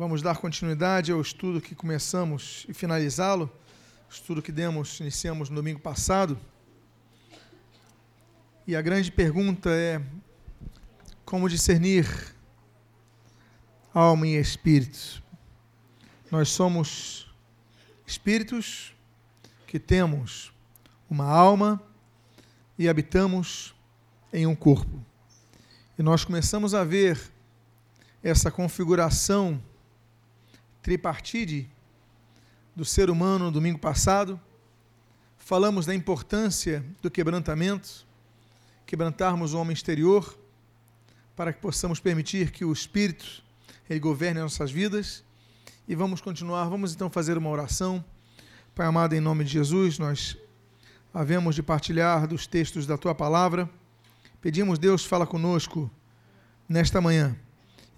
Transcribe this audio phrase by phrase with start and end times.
[0.00, 3.52] Vamos dar continuidade ao estudo que começamos e finalizá-lo,
[4.08, 6.40] estudo que demos, iniciamos no domingo passado.
[8.66, 10.00] E a grande pergunta é
[11.22, 12.08] como discernir
[13.92, 15.22] alma e espírito.
[16.30, 17.30] Nós somos
[18.06, 18.94] espíritos
[19.66, 20.50] que temos
[21.10, 21.78] uma alma
[22.78, 23.74] e habitamos
[24.32, 25.04] em um corpo.
[25.98, 27.20] E nós começamos a ver
[28.22, 29.62] essa configuração
[30.82, 31.68] tripartite
[32.74, 34.40] do ser humano no domingo passado.
[35.36, 38.06] Falamos da importância do quebrantamento,
[38.86, 40.38] quebrantarmos o homem exterior,
[41.34, 43.42] para que possamos permitir que o Espírito
[43.88, 45.24] ele governe as nossas vidas.
[45.88, 48.04] E vamos continuar, vamos então fazer uma oração.
[48.74, 50.36] Pai amado, em nome de Jesus, nós
[51.12, 53.68] havemos de partilhar dos textos da tua palavra.
[54.40, 55.90] Pedimos, Deus, fala conosco
[56.68, 57.36] nesta manhã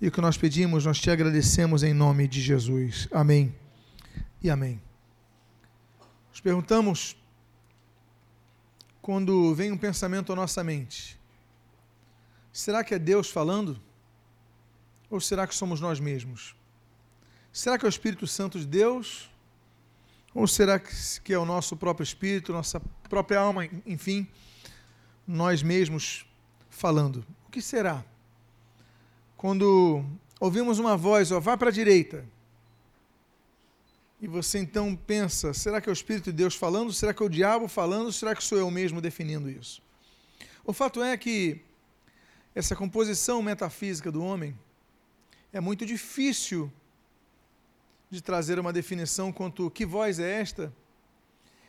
[0.02, 3.06] e o que nós pedimos, nós te agradecemos em nome de Jesus.
[3.12, 3.54] Amém
[4.42, 4.82] e amém.
[6.28, 7.16] Nos perguntamos,
[9.00, 11.16] quando vem um pensamento à nossa mente,
[12.52, 13.80] será que é Deus falando?
[15.08, 16.56] Ou será que somos nós mesmos?
[17.52, 19.30] Será que é o Espírito Santo de Deus?
[20.34, 24.26] Ou será que é o nosso próprio espírito, nossa própria alma, enfim,
[25.24, 26.26] nós mesmos
[26.68, 27.24] falando?
[27.46, 28.04] O que será?
[29.42, 30.04] Quando
[30.38, 32.24] ouvimos uma voz, ó, vá para a direita,
[34.20, 36.92] e você então pensa, será que é o Espírito de Deus falando?
[36.92, 38.12] Será que é o diabo falando?
[38.12, 39.82] Será que sou eu mesmo definindo isso?
[40.64, 41.60] O fato é que
[42.54, 44.56] essa composição metafísica do homem
[45.52, 46.72] é muito difícil
[48.08, 50.72] de trazer uma definição quanto que voz é esta,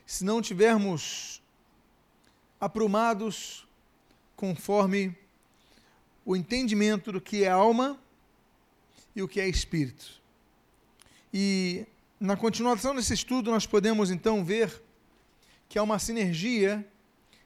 [0.06, 1.42] se não tivermos
[2.62, 3.68] aprumados
[4.36, 5.18] conforme
[6.26, 8.00] o entendimento do que é alma
[9.16, 10.22] e o que é espírito.
[11.34, 11.86] E
[12.20, 14.82] na continuação desse estudo, nós podemos então ver
[15.68, 16.88] que há uma sinergia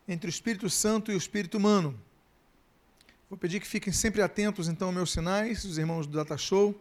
[0.07, 1.99] entre o Espírito Santo e o Espírito humano.
[3.29, 6.79] Vou pedir que fiquem sempre atentos então aos meus sinais, os irmãos do Data Show.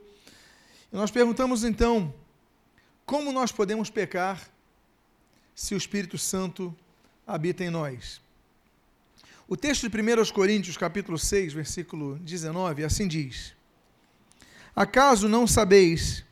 [0.92, 2.14] E nós perguntamos então
[3.04, 4.48] como nós podemos pecar
[5.54, 6.74] se o Espírito Santo
[7.26, 8.20] habita em nós.
[9.48, 13.54] O texto de 1 Coríntios, capítulo 6, versículo 19, assim diz:
[14.74, 16.24] Acaso não sabeis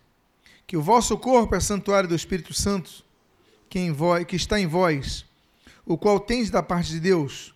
[0.67, 3.05] que o vosso corpo é santuário do Espírito Santo,
[3.71, 5.25] que, em vós, que está em vós,
[5.87, 7.55] o qual tendes da parte de Deus,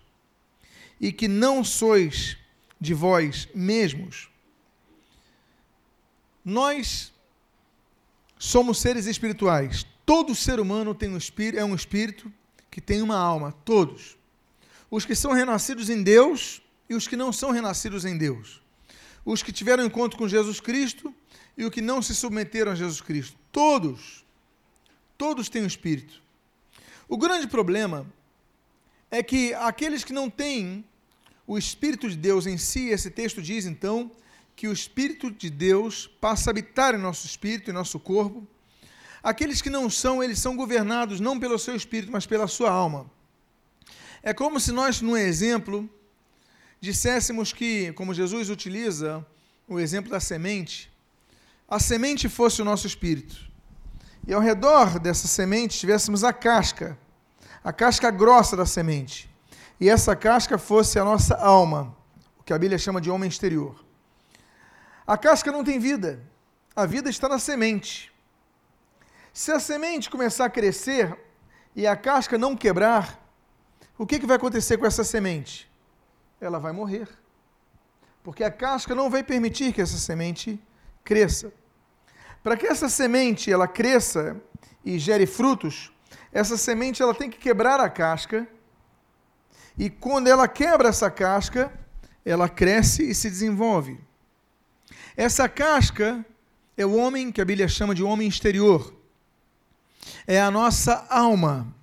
[0.97, 2.37] e que não sois
[2.79, 4.29] de vós mesmos?
[6.45, 7.11] Nós
[8.37, 9.85] somos seres espirituais.
[10.05, 12.31] Todo ser humano tem um espírito, é um espírito
[12.71, 14.17] que tem uma alma, todos
[14.89, 18.61] os que são renascidos em Deus e os que não são renascidos em Deus.
[19.23, 21.13] Os que tiveram encontro com Jesus Cristo
[21.57, 23.37] e os que não se submeteram a Jesus Cristo.
[23.51, 24.25] Todos,
[25.17, 26.21] todos têm o um Espírito.
[27.07, 28.11] O grande problema
[29.11, 30.85] é que aqueles que não têm
[31.45, 34.11] o Espírito de Deus em si, esse texto diz então
[34.55, 38.47] que o Espírito de Deus passa a habitar em nosso espírito, em nosso corpo.
[39.21, 43.09] Aqueles que não são, eles são governados não pelo seu espírito, mas pela sua alma.
[44.21, 45.89] É como se nós, num exemplo,
[46.81, 49.25] disséssemos que, como Jesus utiliza
[49.67, 50.91] o exemplo da semente,
[51.67, 53.49] a semente fosse o nosso espírito.
[54.27, 56.97] E ao redor dessa semente tivéssemos a casca,
[57.63, 59.29] a casca grossa da semente.
[59.79, 61.95] E essa casca fosse a nossa alma,
[62.37, 63.83] o que a Bíblia chama de homem exterior.
[65.07, 66.21] A casca não tem vida,
[66.75, 68.11] a vida está na semente.
[69.33, 71.17] Se a semente começar a crescer
[71.75, 73.19] e a casca não quebrar,
[73.99, 75.69] o que, que vai acontecer com essa semente?
[76.39, 77.09] Ela vai morrer.
[78.23, 80.57] Porque a casca não vai permitir que essa semente
[81.03, 81.51] cresça.
[82.41, 84.41] Para que essa semente ela cresça
[84.85, 85.91] e gere frutos,
[86.31, 88.47] essa semente ela tem que quebrar a casca.
[89.77, 91.69] E quando ela quebra essa casca,
[92.23, 93.99] ela cresce e se desenvolve.
[95.17, 96.25] Essa casca
[96.77, 98.93] é o homem que a Bíblia chama de homem exterior.
[100.25, 101.75] É a nossa alma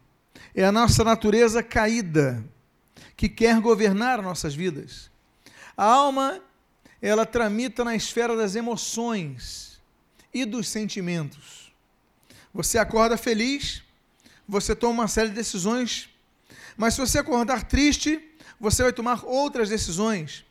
[0.57, 2.43] é a nossa natureza caída
[3.15, 5.11] que quer governar nossas vidas.
[5.77, 6.41] A alma,
[7.01, 9.79] ela tramita na esfera das emoções
[10.33, 11.71] e dos sentimentos.
[12.55, 13.83] Você acorda feliz,
[14.49, 16.09] você toma uma série de decisões,
[16.75, 18.19] mas se você acordar triste,
[18.59, 20.43] você vai tomar outras decisões.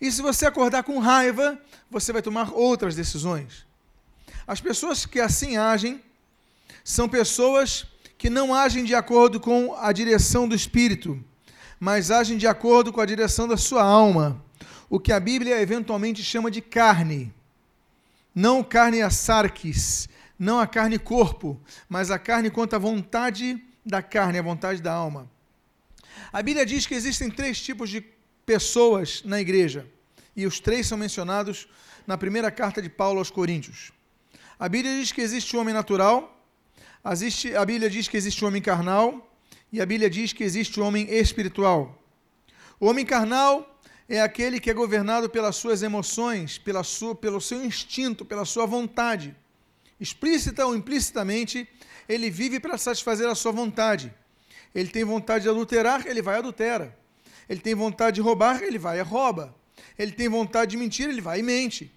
[0.00, 1.56] E se você acordar com raiva,
[1.88, 3.64] você vai tomar outras decisões.
[4.44, 6.02] As pessoas que assim agem
[6.82, 7.86] são pessoas
[8.22, 11.20] que não agem de acordo com a direção do espírito,
[11.80, 14.40] mas agem de acordo com a direção da sua alma,
[14.88, 17.34] o que a Bíblia eventualmente chama de carne.
[18.32, 20.08] não carne a sarques,
[20.38, 24.92] não a carne corpo, mas a carne quanto à vontade da carne, a vontade da
[24.92, 25.28] alma.
[26.32, 28.04] A Bíblia diz que existem três tipos de
[28.46, 29.84] pessoas na igreja,
[30.36, 31.66] e os três são mencionados
[32.06, 33.90] na primeira carta de Paulo aos Coríntios.
[34.60, 36.38] A Bíblia diz que existe o homem natural,
[37.04, 39.28] a Bíblia diz que existe o homem carnal,
[39.72, 42.00] e a Bíblia diz que existe o homem espiritual.
[42.78, 47.64] O homem carnal é aquele que é governado pelas suas emoções, pela sua, pelo seu
[47.64, 49.34] instinto, pela sua vontade.
[49.98, 51.68] Explícita ou implicitamente,
[52.08, 54.12] ele vive para satisfazer a sua vontade.
[54.74, 56.96] Ele tem vontade de adulterar, ele vai e adultera.
[57.48, 59.54] Ele tem vontade de roubar, ele vai e rouba.
[59.98, 61.90] Ele tem vontade de mentir, ele vai e mente.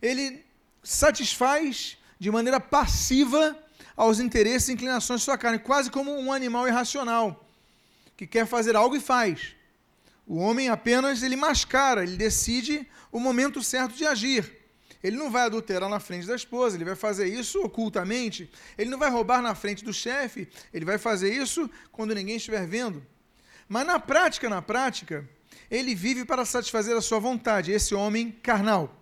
[0.00, 0.44] Ele
[0.82, 3.56] satisfaz de maneira passiva
[3.98, 7.44] aos interesses e inclinações de sua carne, quase como um animal irracional,
[8.16, 9.56] que quer fazer algo e faz.
[10.24, 14.56] O homem apenas ele mascara, ele decide o momento certo de agir.
[15.02, 18.48] Ele não vai adulterar na frente da esposa, ele vai fazer isso ocultamente.
[18.76, 22.66] Ele não vai roubar na frente do chefe, ele vai fazer isso quando ninguém estiver
[22.66, 23.04] vendo.
[23.68, 25.28] Mas na prática, na prática,
[25.68, 28.94] ele vive para satisfazer a sua vontade, esse homem carnal.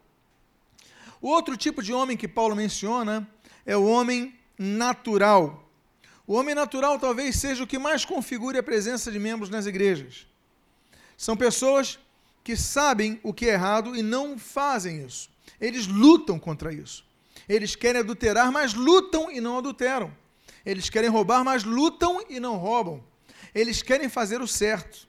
[1.21, 3.29] O outro tipo de homem que Paulo menciona
[3.65, 5.71] é o homem natural.
[6.27, 10.27] O homem natural talvez seja o que mais configure a presença de membros nas igrejas.
[11.17, 11.99] São pessoas
[12.43, 15.31] que sabem o que é errado e não fazem isso.
[15.61, 17.05] Eles lutam contra isso.
[17.49, 20.13] Eles querem adulterar, mas lutam e não adulteram.
[20.65, 23.03] Eles querem roubar, mas lutam e não roubam.
[23.55, 25.09] Eles querem fazer o certo.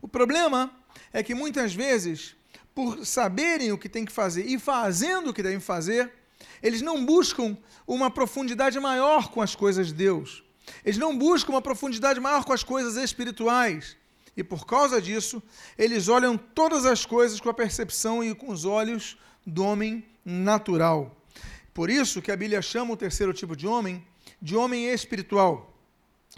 [0.00, 0.70] O problema
[1.12, 2.36] é que muitas vezes,
[2.74, 6.12] por saberem o que tem que fazer e fazendo o que devem fazer,
[6.62, 7.56] eles não buscam
[7.86, 10.42] uma profundidade maior com as coisas de Deus.
[10.84, 13.96] Eles não buscam uma profundidade maior com as coisas espirituais.
[14.36, 15.42] E por causa disso,
[15.78, 21.14] eles olham todas as coisas com a percepção e com os olhos do homem natural.
[21.72, 24.04] Por isso que a Bíblia chama o terceiro tipo de homem
[24.40, 25.74] de homem espiritual.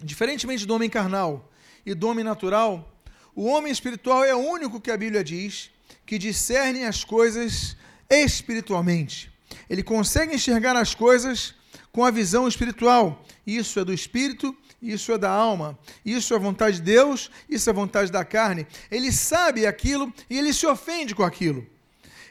[0.02, 1.50] Diferentemente do homem carnal
[1.84, 2.92] e do homem natural,
[3.34, 5.70] o homem espiritual é o único que a Bíblia diz
[6.04, 7.76] que discerne as coisas
[8.08, 9.35] espiritualmente.
[9.68, 11.54] Ele consegue enxergar as coisas
[11.92, 13.24] com a visão espiritual.
[13.46, 17.72] Isso é do espírito isso é da alma, isso é vontade de Deus, isso é
[17.72, 18.66] vontade da carne.
[18.90, 21.66] Ele sabe aquilo e ele se ofende com aquilo.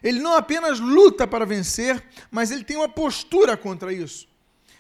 [0.04, 4.28] Ele não apenas luta para vencer, mas ele tem uma postura contra isso.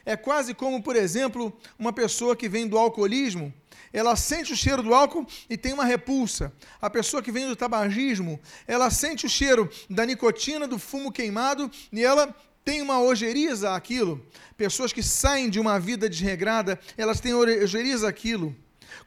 [0.05, 3.51] É quase como, por exemplo, uma pessoa que vem do alcoolismo,
[3.95, 6.51] ela sente o cheiro do álcool e tem uma repulsa.
[6.81, 8.37] A pessoa que vem do tabagismo,
[8.67, 14.21] ela sente o cheiro da nicotina, do fumo queimado e ela tem uma ojeriza aquilo.
[14.57, 18.53] Pessoas que saem de uma vida desregrada, elas têm ojeriza aquilo.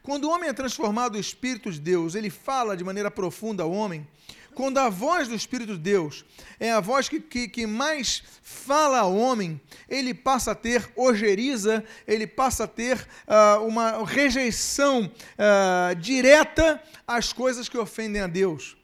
[0.01, 3.71] Quando o homem é transformado no Espírito de Deus, ele fala de maneira profunda ao
[3.71, 4.07] homem.
[4.53, 6.25] Quando a voz do Espírito de Deus
[6.59, 11.83] é a voz que, que, que mais fala ao homem, ele passa a ter ojeriza,
[12.07, 18.75] ele passa a ter uh, uma rejeição uh, direta às coisas que ofendem a Deus.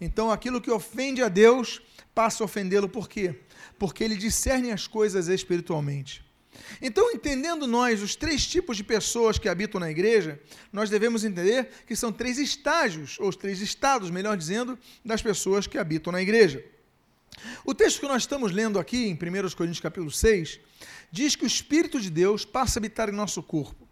[0.00, 1.82] Então, aquilo que ofende a Deus
[2.14, 3.34] passa a ofendê-lo por quê?
[3.78, 6.27] porque ele discerne as coisas espiritualmente.
[6.80, 10.40] Então, entendendo nós os três tipos de pessoas que habitam na igreja,
[10.72, 15.78] nós devemos entender que são três estágios, ou três estados, melhor dizendo, das pessoas que
[15.78, 16.64] habitam na igreja.
[17.64, 19.18] O texto que nós estamos lendo aqui, em 1
[19.56, 20.60] Coríntios capítulo 6,
[21.10, 23.86] diz que o Espírito de Deus passa a habitar em nosso corpo.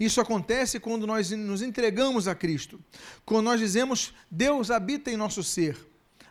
[0.00, 2.80] Isso acontece quando nós nos entregamos a Cristo.
[3.24, 5.76] Quando nós dizemos, Deus habita em nosso ser.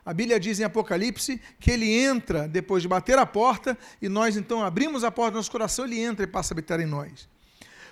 [0.05, 4.38] A Bíblia diz em Apocalipse que ele entra depois de bater a porta e nós
[4.38, 7.27] então abrimos a porta do nosso coração, ele entra e passa a habitar em nós.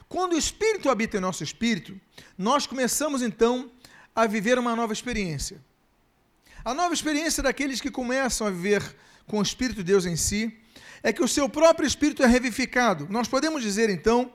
[0.07, 1.99] Quando o Espírito habita em nosso espírito,
[2.37, 3.71] nós começamos então
[4.15, 5.59] a viver uma nova experiência.
[6.63, 8.83] A nova experiência daqueles que começam a viver
[9.25, 10.55] com o Espírito de Deus em si
[11.01, 13.07] é que o seu próprio espírito é revivificado.
[13.09, 14.31] Nós podemos dizer então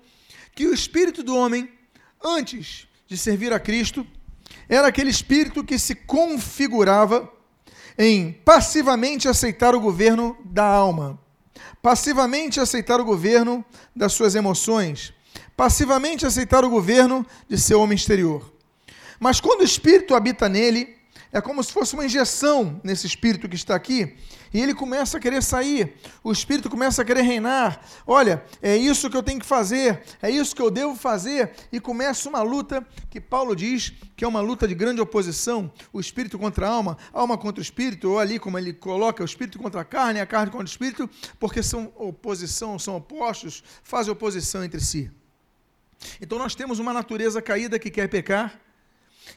[0.52, 1.70] que o espírito do homem,
[2.22, 4.04] antes de servir a Cristo,
[4.68, 7.32] era aquele espírito que se configurava
[7.98, 11.18] em passivamente aceitar o governo da alma,
[11.82, 13.64] passivamente aceitar o governo
[13.94, 15.12] das suas emoções,
[15.56, 18.52] passivamente aceitar o governo de seu homem exterior.
[19.18, 20.96] Mas quando o Espírito habita nele,
[21.32, 24.16] é como se fosse uma injeção nesse espírito que está aqui,
[24.52, 25.94] e ele começa a querer sair,
[26.24, 27.80] o espírito começa a querer reinar.
[28.06, 31.78] Olha, é isso que eu tenho que fazer, é isso que eu devo fazer, e
[31.78, 36.38] começa uma luta que Paulo diz que é uma luta de grande oposição: o espírito
[36.38, 39.58] contra a alma, a alma contra o espírito, ou ali como ele coloca, o espírito
[39.58, 41.08] contra a carne, a carne contra o espírito,
[41.38, 45.10] porque são oposição, são opostos, fazem oposição entre si.
[46.20, 48.60] Então nós temos uma natureza caída que quer pecar,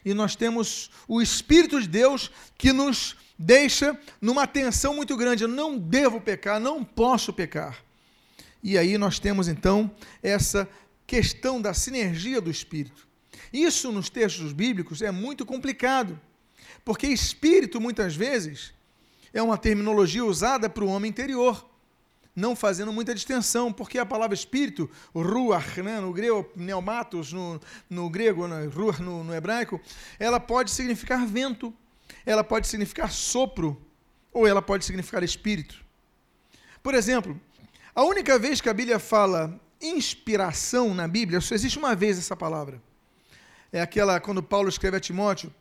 [0.04, 5.44] e nós temos o Espírito de Deus que nos deixa numa tensão muito grande.
[5.44, 7.82] Eu não devo pecar, não posso pecar.
[8.62, 9.90] E aí nós temos então
[10.22, 10.68] essa
[11.06, 13.06] questão da sinergia do espírito.
[13.52, 16.18] Isso nos textos bíblicos é muito complicado,
[16.84, 18.72] porque espírito muitas vezes
[19.32, 21.68] é uma terminologia usada para o homem interior,
[22.34, 28.08] não fazendo muita distinção, porque a palavra espírito, ruach, né, no grego, pneumatos, no, no
[28.08, 29.80] grego, né, ruach no, no hebraico,
[30.18, 31.72] ela pode significar vento,
[32.24, 33.80] ela pode significar sopro,
[34.32, 35.84] ou ela pode significar espírito.
[36.82, 37.38] Por exemplo,
[37.94, 42.36] a única vez que a Bíblia fala inspiração na Bíblia, só existe uma vez essa
[42.36, 42.80] palavra.
[43.70, 45.52] É aquela quando Paulo escreve a Timóteo,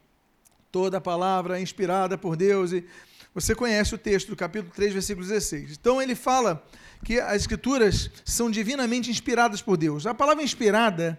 [0.72, 2.86] toda a palavra é inspirada por Deus e
[3.34, 5.72] você conhece o texto do capítulo 3, versículo 16.
[5.72, 6.66] Então ele fala
[7.04, 10.06] que as escrituras são divinamente inspiradas por Deus.
[10.06, 11.18] A palavra inspirada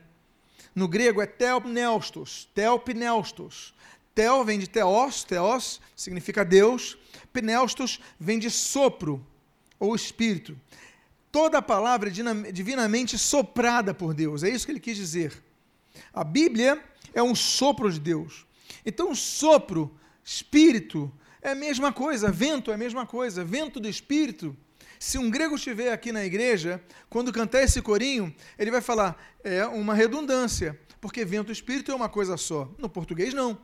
[0.74, 3.74] no grego é telpneustos, telpneustos.
[4.14, 6.98] Tel vem de teos, teos significa Deus.
[7.32, 9.26] Pneustos vem de sopro
[9.78, 10.58] ou espírito.
[11.30, 14.42] Toda a palavra é divinamente soprada por Deus.
[14.42, 15.42] É isso que ele quis dizer.
[16.12, 16.82] A Bíblia
[17.14, 18.46] é um sopro de Deus.
[18.84, 21.10] Então, sopro, espírito,
[21.42, 24.56] é a mesma coisa, vento é a mesma coisa, vento do Espírito.
[24.98, 26.80] Se um grego estiver aqui na igreja,
[27.10, 31.94] quando cantar esse corinho, ele vai falar, é uma redundância, porque vento e Espírito é
[31.94, 32.70] uma coisa só.
[32.78, 33.58] No português, não.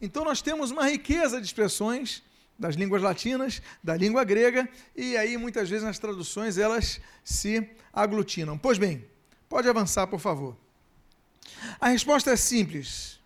[0.00, 2.22] Então nós temos uma riqueza de expressões
[2.58, 8.58] das línguas latinas, da língua grega, e aí muitas vezes nas traduções elas se aglutinam.
[8.58, 9.06] Pois bem,
[9.48, 10.54] pode avançar, por favor.
[11.80, 13.18] A resposta é simples.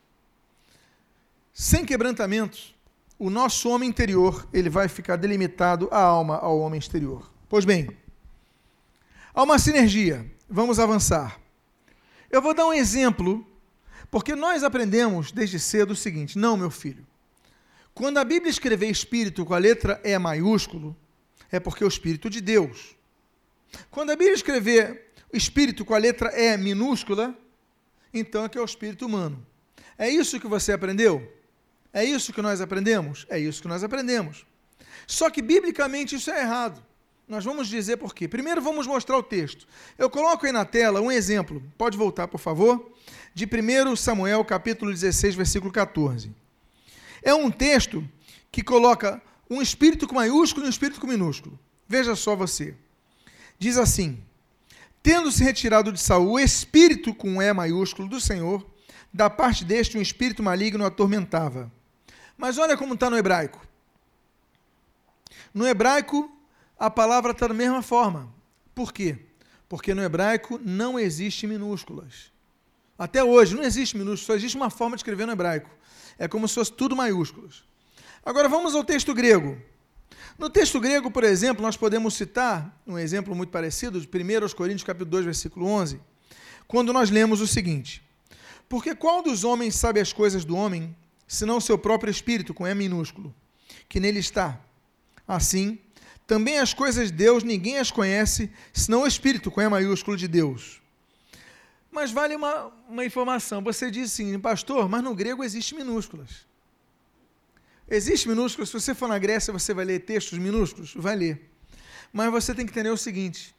[1.53, 2.76] Sem quebrantamento,
[3.19, 7.31] o nosso homem interior ele vai ficar delimitado a alma ao homem exterior.
[7.49, 7.89] Pois bem,
[9.35, 10.31] há uma sinergia.
[10.49, 11.41] Vamos avançar.
[12.31, 13.47] Eu vou dar um exemplo,
[14.11, 17.07] porque nós aprendemos desde cedo o seguinte: não, meu filho.
[17.95, 20.95] Quando a Bíblia escrever espírito com a letra E maiúsculo,
[21.51, 22.95] é porque é o espírito de Deus.
[23.91, 27.37] Quando a Bíblia escrever espírito com a letra E minúscula,
[28.13, 29.45] então é que é o espírito humano.
[29.97, 31.36] É isso que você aprendeu?
[31.97, 33.25] É isso que nós aprendemos?
[33.27, 34.45] É isso que nós aprendemos.
[35.07, 36.85] Só que, biblicamente, isso é errado.
[37.27, 38.29] Nós vamos dizer por quê.
[38.29, 39.67] Primeiro, vamos mostrar o texto.
[39.97, 41.63] Eu coloco aí na tela um exemplo.
[41.79, 42.93] Pode voltar, por favor.
[43.33, 46.31] De 1 Samuel, capítulo 16, versículo 14.
[47.23, 48.07] É um texto
[48.53, 51.59] que coloca um espírito com maiúsculo e um espírito com minúsculo.
[51.89, 52.75] Veja só você.
[53.59, 54.23] Diz assim:
[55.03, 58.67] Tendo-se retirado de Saul o espírito com E maiúsculo do Senhor,
[59.11, 61.73] da parte deste um espírito maligno atormentava.
[62.37, 63.67] Mas olha como está no hebraico.
[65.53, 66.31] No hebraico,
[66.79, 68.33] a palavra está da mesma forma.
[68.75, 69.19] Por quê?
[69.69, 72.31] Porque no hebraico não existe minúsculas.
[72.99, 75.71] Até hoje não existe minúsculas, só existe uma forma de escrever no hebraico.
[76.19, 77.65] É como se fosse tudo maiúsculas.
[78.25, 79.57] Agora vamos ao texto grego.
[80.39, 84.85] No texto grego, por exemplo, nós podemos citar um exemplo muito parecido de 1 Coríntios
[84.85, 86.01] capítulo 2, versículo 11,
[86.69, 88.03] quando nós lemos o seguinte:
[88.69, 90.95] Porque qual dos homens sabe as coisas do homem,
[91.27, 93.35] senão seu próprio espírito, com E minúsculo,
[93.89, 94.61] que nele está.
[95.27, 95.79] Assim,
[96.27, 100.29] também as coisas de Deus ninguém as conhece, senão o espírito, com E maiúsculo de
[100.29, 100.81] Deus.
[101.91, 103.63] Mas vale uma, uma informação.
[103.63, 106.47] Você diz assim, pastor, mas no grego existe minúsculas.
[107.89, 108.69] Existe minúsculas.
[108.69, 110.93] Se você for na Grécia, você vai ler textos minúsculos?
[110.95, 111.51] Vai ler.
[112.13, 113.55] Mas você tem que entender o seguinte: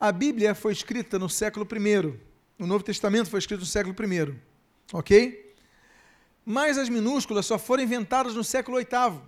[0.00, 2.18] a Bíblia foi escrita no século I.
[2.58, 4.34] O Novo Testamento foi escrito no século I.
[4.92, 5.47] Ok?
[6.48, 9.20] Mas as minúsculas só foram inventadas no século VIII.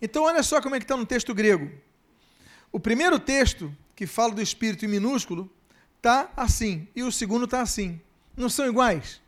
[0.00, 1.68] Então, olha só como é que está no texto grego.
[2.70, 5.50] O primeiro texto, que fala do espírito em minúsculo,
[5.96, 8.00] está assim, e o segundo está assim.
[8.36, 9.20] Não são iguais?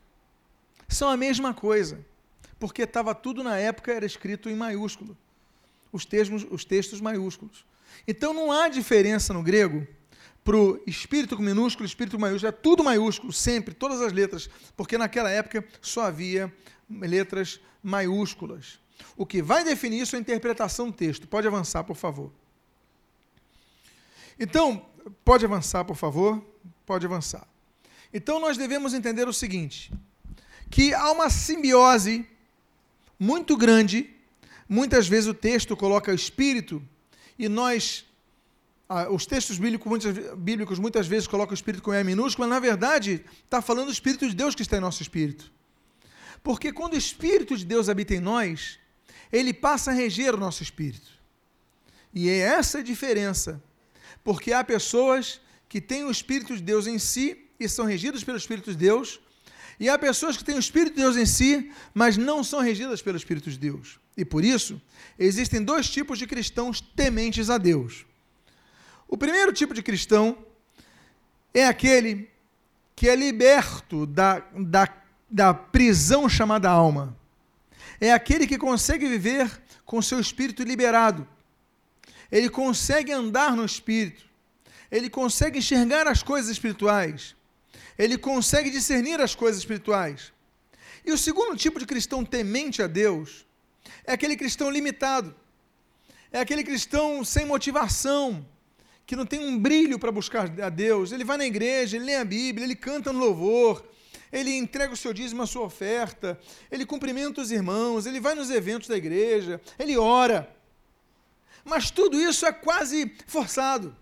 [0.88, 1.98] São a mesma coisa,
[2.60, 5.18] porque estava tudo na época, era escrito em maiúsculo.
[5.90, 7.64] Os textos, os textos maiúsculos.
[8.06, 9.84] Então, não há diferença no grego
[10.44, 14.96] para o espírito com minúsculo, espírito maiúsculo, é tudo maiúsculo, sempre, todas as letras, porque
[14.96, 16.52] naquela época só havia
[16.90, 18.78] letras maiúsculas.
[19.16, 21.26] O que vai definir isso é a interpretação do texto.
[21.26, 22.30] Pode avançar, por favor.
[24.38, 24.84] Então,
[25.24, 26.42] pode avançar, por favor.
[26.84, 27.46] Pode avançar.
[28.12, 29.92] Então, nós devemos entender o seguinte:
[30.68, 32.26] que há uma simbiose
[33.18, 34.10] muito grande.
[34.68, 36.82] Muitas vezes o texto coloca espírito
[37.36, 38.06] e nós
[39.10, 42.60] os textos bíblicos muitas, bíblicos muitas vezes colocam o espírito com E minúsculo, mas na
[42.60, 45.50] verdade está falando do Espírito de Deus que está em nosso espírito.
[46.42, 48.78] Porque quando o Espírito de Deus habita em nós,
[49.32, 51.10] ele passa a reger o nosso espírito.
[52.12, 53.62] E é essa a diferença.
[54.24, 58.38] Porque há pessoas que têm o Espírito de Deus em si e são regidas pelo
[58.38, 59.20] Espírito de Deus,
[59.78, 63.00] e há pessoas que têm o Espírito de Deus em si, mas não são regidas
[63.00, 63.98] pelo Espírito de Deus.
[64.16, 64.80] E por isso,
[65.18, 68.04] existem dois tipos de cristãos tementes a Deus.
[69.08, 70.36] O primeiro tipo de cristão
[71.54, 72.28] é aquele
[72.94, 74.86] que é liberto da, da,
[75.30, 77.16] da prisão chamada alma.
[78.00, 79.50] É aquele que consegue viver
[79.84, 81.26] com seu espírito liberado.
[82.30, 84.24] Ele consegue andar no espírito.
[84.90, 87.36] Ele consegue enxergar as coisas espirituais.
[87.98, 90.32] Ele consegue discernir as coisas espirituais.
[91.04, 93.46] E o segundo tipo de cristão temente a Deus
[94.04, 95.34] é aquele cristão limitado.
[96.32, 98.46] É aquele cristão sem motivação,
[99.04, 101.10] que não tem um brilho para buscar a Deus.
[101.10, 103.84] Ele vai na igreja, ele lê a Bíblia, ele canta no louvor,
[104.32, 106.38] ele entrega o seu dízimo, a sua oferta,
[106.70, 110.54] ele cumprimenta os irmãos, ele vai nos eventos da igreja, ele ora.
[111.64, 113.96] Mas tudo isso é quase forçado.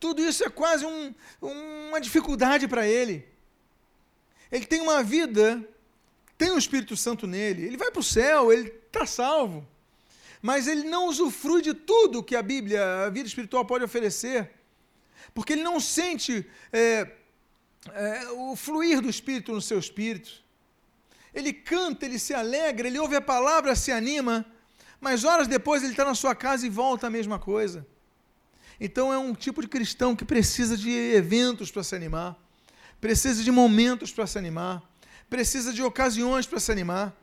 [0.00, 3.26] Tudo isso é quase um, uma dificuldade para ele.
[4.50, 5.62] Ele tem uma vida,
[6.36, 9.66] tem o Espírito Santo nele, ele vai para o céu, ele está salvo.
[10.40, 14.50] Mas ele não usufrui de tudo que a Bíblia, a vida espiritual pode oferecer,
[15.34, 17.10] porque ele não sente é,
[17.92, 20.44] é, o fluir do Espírito no seu espírito.
[21.34, 24.44] Ele canta, ele se alegra, ele ouve a palavra, se anima,
[25.00, 27.86] mas horas depois ele está na sua casa e volta a mesma coisa.
[28.80, 32.38] Então é um tipo de cristão que precisa de eventos para se animar
[33.00, 34.82] precisa de momentos para se animar,
[35.30, 37.16] precisa de ocasiões para se animar.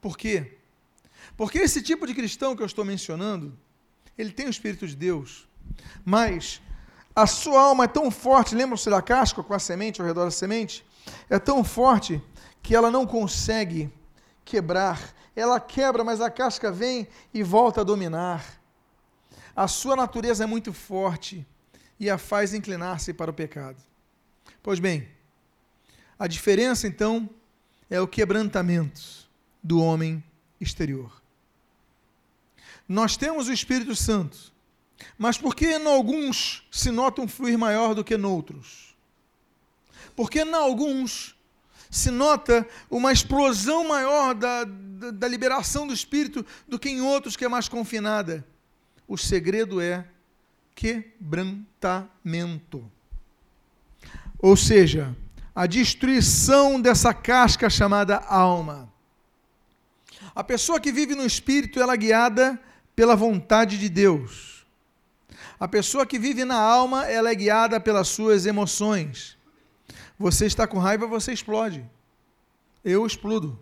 [0.00, 0.58] Por quê?
[1.36, 3.56] Porque esse tipo de cristão que eu estou mencionando,
[4.16, 5.46] ele tem o Espírito de Deus,
[6.04, 6.62] mas
[7.16, 10.30] a sua alma é tão forte, lembra-se da casca com a semente ao redor da
[10.30, 10.84] semente?
[11.30, 12.22] É tão forte
[12.62, 13.90] que ela não consegue
[14.44, 15.14] quebrar.
[15.34, 18.44] Ela quebra, mas a casca vem e volta a dominar.
[19.54, 21.46] A sua natureza é muito forte
[21.98, 23.82] e a faz inclinar-se para o pecado.
[24.62, 25.08] Pois bem,
[26.18, 27.30] a diferença então
[27.88, 29.26] é o quebrantamento
[29.62, 30.22] do homem
[30.60, 31.22] exterior.
[32.86, 34.52] Nós temos o Espírito Santo,
[35.18, 38.94] mas por que em alguns se nota um fluir maior do que noutros?
[40.14, 41.36] Porque em alguns
[41.90, 47.36] se nota uma explosão maior da, da, da liberação do Espírito do que em outros
[47.36, 48.44] que é mais confinada.
[49.06, 50.04] O segredo é
[50.74, 52.90] quebrantamento.
[54.38, 55.16] Ou seja,
[55.54, 58.92] a destruição dessa casca chamada alma.
[60.34, 62.60] A pessoa que vive no espírito, ela é guiada
[62.94, 64.55] pela vontade de Deus.
[65.58, 69.36] A pessoa que vive na alma, ela é guiada pelas suas emoções.
[70.18, 71.84] Você está com raiva, você explode.
[72.84, 73.58] Eu explodo.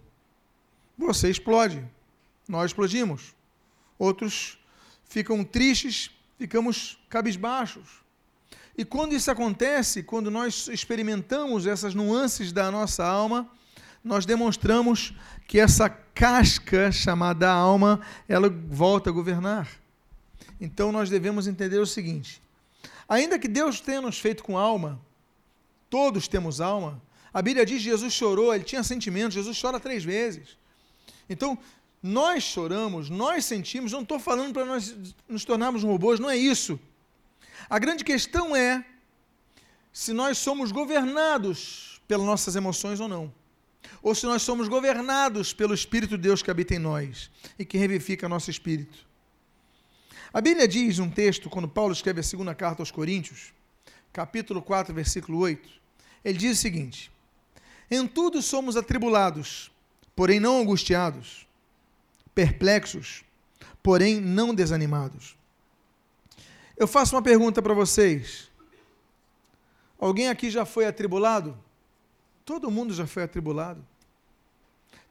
[0.99, 1.85] Você explode.
[2.49, 3.35] Nós explodimos.
[3.99, 4.59] Outros
[5.05, 8.03] ficam tristes, ficamos cabisbaixos.
[8.77, 13.49] E quando isso acontece, quando nós experimentamos essas nuances da nossa alma,
[14.03, 15.15] nós demonstramos
[15.47, 19.69] que essa casca chamada alma, ela volta a governar.
[20.65, 22.41] Então nós devemos entender o seguinte:
[23.07, 24.99] ainda que Deus tenha nos feito com alma,
[25.91, 27.01] todos temos alma.
[27.33, 30.57] A Bíblia diz que Jesus chorou, ele tinha sentimentos, Jesus chora três vezes.
[31.29, 31.59] Então,
[32.03, 34.95] nós choramos, nós sentimos, não estou falando para nós
[35.29, 36.79] nos tornarmos robôs, não é isso.
[37.69, 38.85] A grande questão é
[39.93, 43.33] se nós somos governados pelas nossas emoções ou não.
[44.03, 47.77] Ou se nós somos governados pelo Espírito de Deus que habita em nós e que
[47.77, 49.14] revivifica nosso espírito.
[50.35, 53.55] A Bíblia diz um texto, quando Paulo escreve a segunda carta aos Coríntios,
[54.13, 55.67] capítulo 4, versículo 8,
[56.23, 57.11] ele diz o seguinte:
[57.91, 59.71] Em tudo somos atribulados,
[60.15, 61.47] porém não angustiados,
[62.35, 63.25] perplexos,
[63.83, 65.37] porém não desanimados
[66.77, 68.51] eu faço uma pergunta para vocês.
[69.99, 71.57] Alguém aqui já foi atribulado?
[72.45, 73.85] Todo mundo já foi atribulado.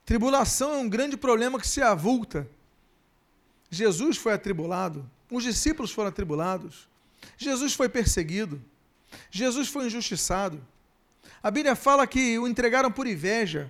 [0.06, 2.48] Tribulação é um grande problema que se avulta.
[3.74, 6.88] Jesus foi atribulado, os discípulos foram atribulados,
[7.38, 8.62] Jesus foi perseguido,
[9.32, 10.66] Jesus foi injustiçado.
[11.42, 13.70] A Bíblia fala que o entregaram por inveja.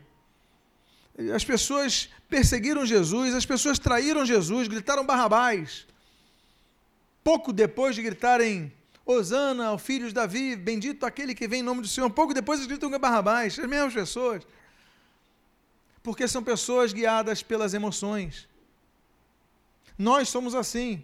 [1.34, 5.86] As pessoas perseguiram Jesus, as pessoas traíram Jesus, gritaram Barrabás
[7.24, 8.72] pouco depois de gritarem
[9.06, 12.60] Osana ao filho de Davi, bendito aquele que vem em nome do Senhor, pouco depois
[12.60, 14.46] eles gritam Barrabás, as mesmas pessoas.
[16.02, 18.48] Porque são pessoas guiadas pelas emoções.
[19.98, 21.04] Nós somos assim.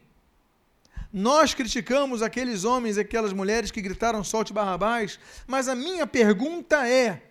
[1.11, 6.87] Nós criticamos aqueles homens e aquelas mulheres que gritaram solte Barrabás, mas a minha pergunta
[6.87, 7.23] é: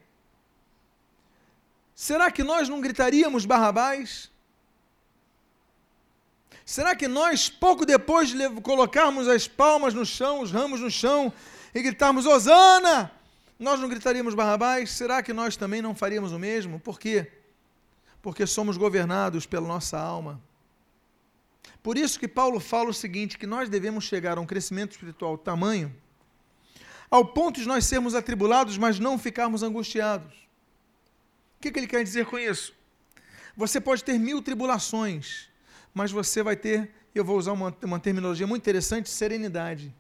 [1.94, 4.30] será que nós não gritaríamos Barrabás?
[6.64, 11.32] Será que nós, pouco depois de colocarmos as palmas no chão, os ramos no chão,
[11.74, 13.10] e gritarmos Osana,
[13.58, 14.90] nós não gritaríamos Barrabás?
[14.90, 16.78] Será que nós também não faríamos o mesmo?
[16.80, 17.32] Por quê?
[18.22, 20.40] porque somos governados pela nossa alma.
[21.82, 25.38] Por isso que Paulo fala o seguinte, que nós devemos chegar a um crescimento espiritual
[25.38, 25.94] tamanho,
[27.10, 30.32] ao ponto de nós sermos atribulados, mas não ficarmos angustiados.
[31.56, 32.74] O que, que ele quer dizer com isso?
[33.56, 35.48] Você pode ter mil tribulações,
[35.92, 39.94] mas você vai ter, eu vou usar uma, uma terminologia muito interessante, serenidade.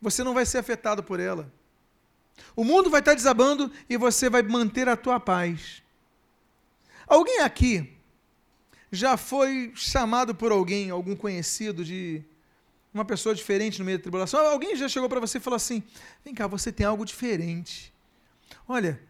[0.00, 1.52] Você não vai ser afetado por ela.
[2.56, 5.82] O mundo vai estar desabando e você vai manter a tua paz.
[7.06, 7.97] Alguém aqui
[8.90, 12.22] já foi chamado por alguém, algum conhecido de
[12.92, 14.40] uma pessoa diferente no meio da tribulação?
[14.40, 15.82] Alguém já chegou para você e falou assim:
[16.24, 17.92] vem cá, você tem algo diferente.
[18.66, 19.00] Olha,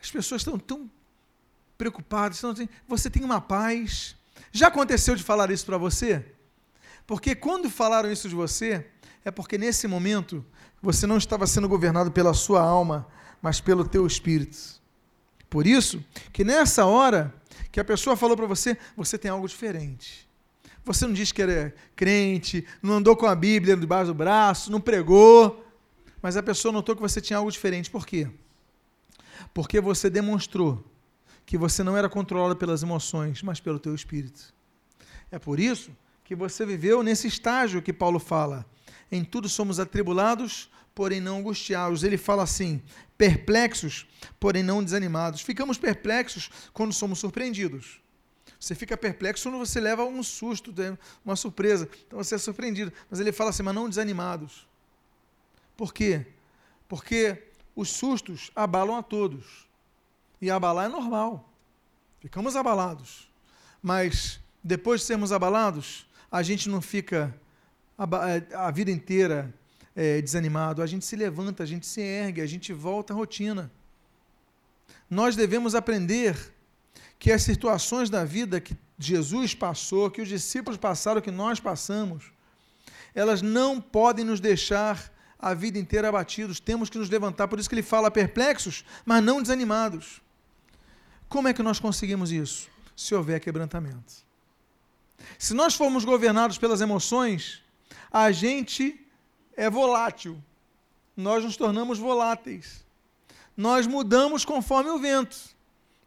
[0.00, 0.90] as pessoas estão tão
[1.78, 4.16] preocupadas, estão assim, você tem uma paz.
[4.50, 6.24] Já aconteceu de falar isso para você?
[7.06, 8.86] Porque quando falaram isso de você,
[9.24, 10.44] é porque nesse momento
[10.80, 13.06] você não estava sendo governado pela sua alma,
[13.40, 14.80] mas pelo teu espírito.
[15.48, 17.34] Por isso que nessa hora
[17.72, 20.28] que a pessoa falou para você, você tem algo diferente.
[20.84, 24.80] Você não disse que era crente, não andou com a Bíblia debaixo do braço, não
[24.80, 25.64] pregou,
[26.20, 27.90] mas a pessoa notou que você tinha algo diferente.
[27.90, 28.28] Por quê?
[29.54, 30.84] Porque você demonstrou
[31.46, 34.52] que você não era controlado pelas emoções, mas pelo teu espírito.
[35.30, 35.90] É por isso
[36.24, 38.66] que você viveu nesse estágio que Paulo fala.
[39.12, 42.02] Em tudo somos atribulados, porém não angustiados.
[42.02, 42.82] Ele fala assim:
[43.18, 44.06] perplexos,
[44.40, 45.42] porém não desanimados.
[45.42, 48.00] Ficamos perplexos quando somos surpreendidos.
[48.58, 50.72] Você fica perplexo quando você leva um susto,
[51.22, 51.88] uma surpresa.
[52.06, 52.90] Então você é surpreendido.
[53.10, 54.66] Mas ele fala assim, mas não desanimados.
[55.76, 56.26] Por quê?
[56.88, 59.68] Porque os sustos abalam a todos.
[60.40, 61.52] E abalar é normal.
[62.18, 63.30] Ficamos abalados.
[63.82, 67.34] Mas depois de sermos abalados, a gente não fica
[68.04, 69.52] a, a vida inteira
[69.94, 73.70] é, desanimado, a gente se levanta, a gente se ergue, a gente volta à rotina.
[75.08, 76.36] Nós devemos aprender
[77.18, 82.32] que as situações da vida que Jesus passou, que os discípulos passaram, que nós passamos,
[83.14, 86.60] elas não podem nos deixar a vida inteira abatidos.
[86.60, 87.48] Temos que nos levantar.
[87.48, 90.22] Por isso que ele fala perplexos, mas não desanimados.
[91.28, 92.68] Como é que nós conseguimos isso?
[92.96, 94.12] Se houver quebrantamento.
[95.38, 97.61] Se nós formos governados pelas emoções,
[98.10, 99.00] a gente
[99.56, 100.42] é volátil.
[101.16, 102.84] Nós nos tornamos voláteis.
[103.56, 105.36] Nós mudamos conforme o vento.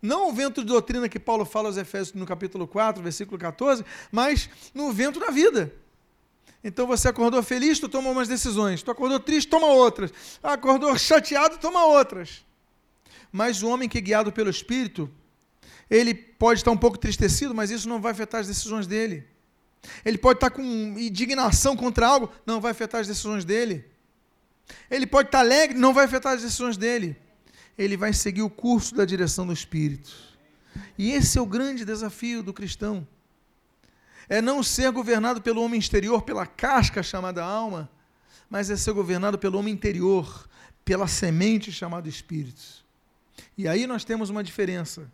[0.01, 3.83] Não o vento de doutrina que Paulo fala aos Efésios no capítulo 4, versículo 14,
[4.11, 5.73] mas no vento da vida.
[6.63, 8.81] Então você acordou feliz, tu toma umas decisões.
[8.81, 10.11] Tu acordou triste, toma outras.
[10.41, 12.43] Acordou chateado, toma outras.
[13.31, 15.09] Mas o homem que é guiado pelo Espírito,
[15.89, 19.27] ele pode estar um pouco tristecido, mas isso não vai afetar as decisões dele.
[20.03, 23.85] Ele pode estar com indignação contra algo, não vai afetar as decisões dele.
[24.89, 27.15] Ele pode estar alegre, não vai afetar as decisões dele.
[27.77, 30.11] Ele vai seguir o curso da direção do Espírito.
[30.97, 33.07] E esse é o grande desafio do cristão.
[34.27, 37.89] É não ser governado pelo homem exterior, pela casca chamada alma,
[38.49, 40.49] mas é ser governado pelo homem interior,
[40.83, 42.83] pela semente chamada Espírito.
[43.57, 45.11] E aí nós temos uma diferença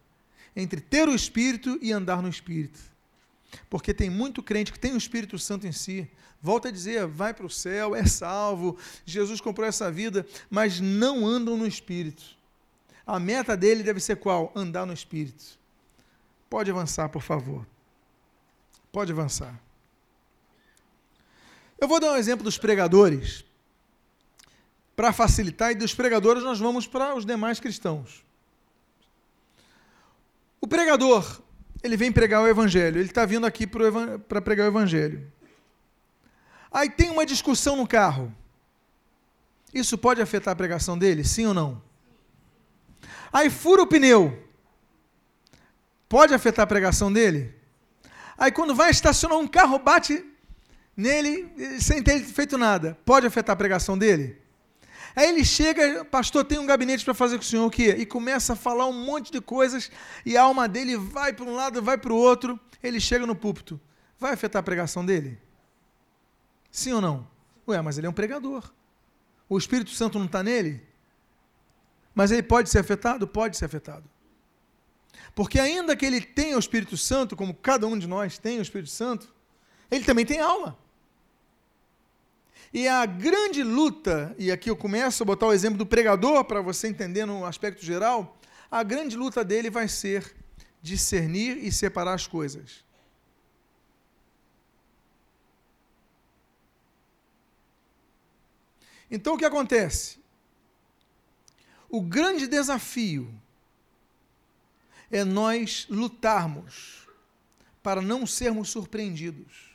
[0.55, 2.79] entre ter o Espírito e andar no Espírito.
[3.69, 6.09] Porque tem muito crente que tem o Espírito Santo em si.
[6.41, 11.25] Volta a dizer, vai para o céu, é salvo, Jesus comprou essa vida, mas não
[11.25, 12.23] andam no Espírito.
[13.05, 14.51] A meta dele deve ser qual?
[14.55, 15.59] Andar no Espírito.
[16.49, 17.65] Pode avançar, por favor.
[18.91, 19.59] Pode avançar.
[21.79, 23.45] Eu vou dar um exemplo dos pregadores.
[24.95, 28.23] Para facilitar, e dos pregadores nós vamos para os demais cristãos.
[30.59, 31.41] O pregador,
[31.83, 35.31] ele vem pregar o evangelho, ele está vindo aqui para pregar o evangelho.
[36.71, 38.33] Aí tem uma discussão no carro.
[39.73, 41.81] Isso pode afetar a pregação dele, sim ou não?
[43.31, 44.47] Aí fura o pneu.
[46.09, 47.55] Pode afetar a pregação dele?
[48.37, 50.25] Aí quando vai estacionar um carro, bate
[50.97, 52.97] nele sem ter feito nada.
[53.05, 54.40] Pode afetar a pregação dele?
[55.15, 57.95] Aí ele chega, pastor, tem um gabinete para fazer com o senhor o quê?
[57.97, 59.91] E começa a falar um monte de coisas
[60.25, 62.59] e a alma dele vai para um lado, vai para o outro.
[62.81, 63.79] Ele chega no púlpito.
[64.19, 65.39] Vai afetar a pregação dele?
[66.71, 67.27] Sim ou não?
[67.67, 68.71] Ué, mas ele é um pregador.
[69.49, 70.81] O Espírito Santo não está nele?
[72.15, 73.27] Mas ele pode ser afetado?
[73.27, 74.09] Pode ser afetado.
[75.35, 78.61] Porque ainda que ele tenha o Espírito Santo, como cada um de nós tem o
[78.61, 79.33] Espírito Santo,
[79.89, 80.77] ele também tem alma.
[82.73, 86.61] E a grande luta, e aqui eu começo a botar o exemplo do pregador para
[86.61, 88.37] você entender no aspecto geral,
[88.69, 90.33] a grande luta dele vai ser
[90.81, 92.83] discernir e separar as coisas.
[99.09, 100.21] Então o que acontece?
[101.89, 103.33] O grande desafio
[105.11, 107.05] é nós lutarmos
[107.83, 109.70] para não sermos surpreendidos.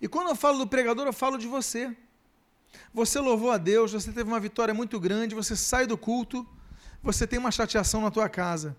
[0.00, 1.96] E quando eu falo do pregador, eu falo de você.
[2.92, 6.46] Você louvou a Deus, você teve uma vitória muito grande, você sai do culto,
[7.02, 8.76] você tem uma chateação na tua casa.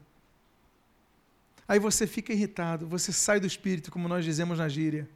[1.67, 5.10] Aí você fica irritado, você sai do espírito, como nós dizemos na gíria.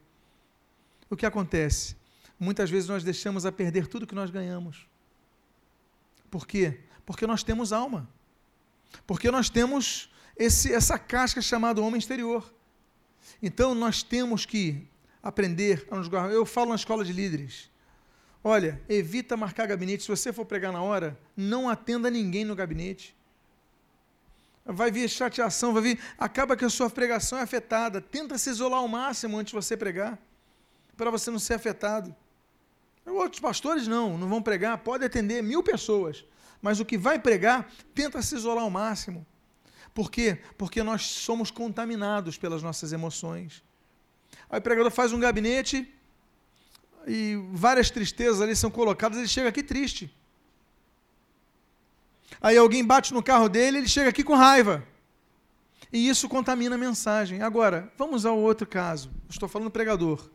[1.09, 1.95] O que acontece?
[2.39, 4.87] Muitas vezes nós deixamos a perder tudo que nós ganhamos.
[6.29, 6.79] Por quê?
[7.05, 8.09] Porque nós temos alma.
[9.05, 12.53] Porque nós temos esse, essa casca chamada homem exterior.
[13.41, 14.87] Então nós temos que
[15.21, 16.31] aprender a nos guardar.
[16.31, 17.69] Eu falo na escola de líderes.
[18.43, 20.03] Olha, evita marcar gabinete.
[20.03, 23.15] Se você for pregar na hora, não atenda ninguém no gabinete.
[24.65, 25.99] Vai vir chateação, vai vir.
[26.17, 28.01] Acaba que a sua pregação é afetada.
[28.01, 30.17] Tenta se isolar ao máximo antes de você pregar,
[30.97, 32.15] para você não ser afetado.
[33.05, 36.23] Outros pastores não, não vão pregar, pode atender mil pessoas,
[36.61, 39.25] mas o que vai pregar, tenta se isolar ao máximo.
[39.93, 40.39] Por quê?
[40.57, 43.63] Porque nós somos contaminados pelas nossas emoções.
[44.49, 45.91] Aí o pregador faz um gabinete
[47.07, 50.13] e várias tristezas ali são colocadas, ele chega aqui triste.
[52.41, 54.85] Aí alguém bate no carro dele, ele chega aqui com raiva.
[55.91, 57.41] E isso contamina a mensagem.
[57.41, 59.11] Agora, vamos ao outro caso.
[59.29, 60.29] Estou falando do pregador.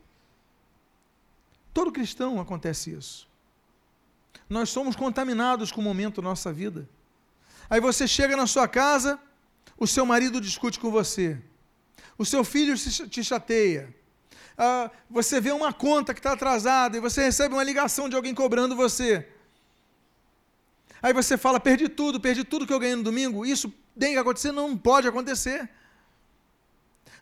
[1.72, 3.28] Todo cristão acontece isso.
[4.48, 6.88] Nós somos contaminados com o momento da nossa vida.
[7.68, 9.18] Aí você chega na sua casa,
[9.76, 11.40] o seu marido discute com você,
[12.18, 12.74] o seu filho
[13.08, 13.94] te chateia,
[14.56, 18.34] ah, você vê uma conta que está atrasada e você recebe uma ligação de alguém
[18.34, 19.28] cobrando você.
[21.02, 23.44] Aí você fala: perdi tudo, perdi tudo que eu ganhei no domingo.
[23.44, 24.52] Isso tem que acontecer?
[24.52, 25.68] Não pode acontecer.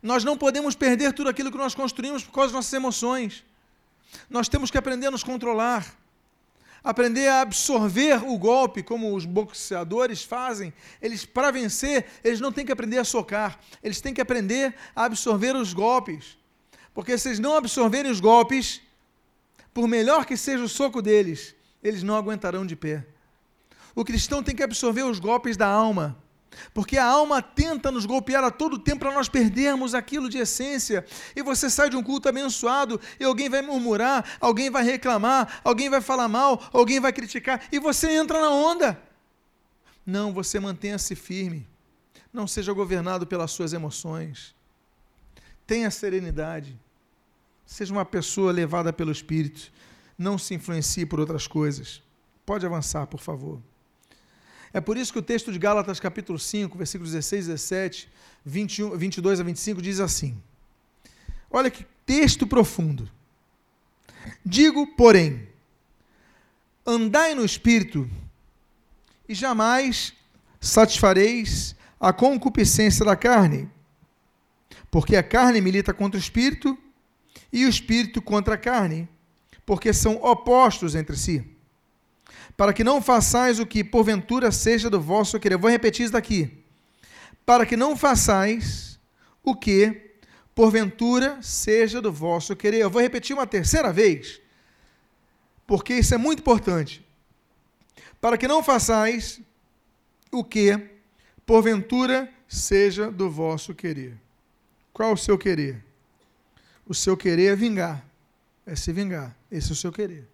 [0.00, 3.44] Nós não podemos perder tudo aquilo que nós construímos por causa das nossas emoções.
[4.30, 5.96] Nós temos que aprender a nos controlar
[6.84, 10.70] aprender a absorver o golpe, como os boxeadores fazem.
[11.00, 15.04] Eles, para vencer, eles não têm que aprender a socar, eles têm que aprender a
[15.04, 16.36] absorver os golpes.
[16.92, 18.82] Porque se eles não absorverem os golpes,
[19.72, 23.04] por melhor que seja o soco deles, eles não aguentarão de pé.
[23.94, 26.22] O cristão tem que absorver os golpes da alma.
[26.72, 31.04] Porque a alma tenta nos golpear a todo tempo para nós perdermos aquilo de essência.
[31.34, 35.88] E você sai de um culto abençoado e alguém vai murmurar, alguém vai reclamar, alguém
[35.90, 39.00] vai falar mal, alguém vai criticar e você entra na onda.
[40.06, 41.66] Não, você mantenha-se firme.
[42.32, 44.54] Não seja governado pelas suas emoções.
[45.66, 46.78] Tenha serenidade.
[47.64, 49.72] Seja uma pessoa levada pelo Espírito.
[50.18, 52.02] Não se influencie por outras coisas.
[52.44, 53.60] Pode avançar, por favor.
[54.74, 58.08] É por isso que o texto de Gálatas, capítulo 5, versículos 16 e 17,
[58.44, 60.36] 21, 22 a 25, diz assim:
[61.48, 63.08] Olha que texto profundo.
[64.44, 65.46] Digo, porém,
[66.84, 68.10] andai no espírito
[69.28, 70.12] e jamais
[70.60, 73.70] satisfareis a concupiscência da carne,
[74.90, 76.76] porque a carne milita contra o espírito
[77.52, 79.08] e o espírito contra a carne,
[79.64, 81.53] porque são opostos entre si
[82.56, 85.56] para que não façais o que porventura seja do vosso querer.
[85.56, 86.64] Vou repetir isso daqui.
[87.44, 88.98] Para que não façais
[89.42, 90.12] o que
[90.54, 92.78] porventura seja do vosso querer.
[92.78, 94.40] Eu vou repetir uma terceira vez,
[95.66, 97.04] porque isso é muito importante.
[98.20, 99.40] Para que não façais
[100.30, 100.78] o que
[101.44, 104.16] porventura seja do vosso querer.
[104.92, 105.84] Qual o seu querer?
[106.86, 108.06] O seu querer é vingar,
[108.64, 109.36] é se vingar.
[109.50, 110.33] Esse é o seu querer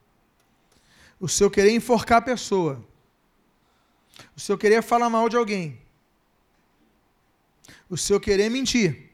[1.21, 2.83] o seu querer enforcar a pessoa,
[4.35, 5.79] o seu querer falar mal de alguém,
[7.89, 9.11] o seu querer mentir,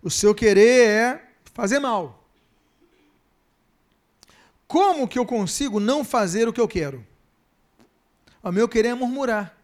[0.00, 2.24] o seu querer é fazer mal.
[4.66, 7.04] Como que eu consigo não fazer o que eu quero?
[8.40, 9.58] O meu querer é murmurar.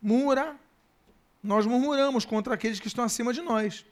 [0.00, 0.56] Murmurar.
[1.42, 3.84] Nós murmuramos contra aqueles que estão acima de nós.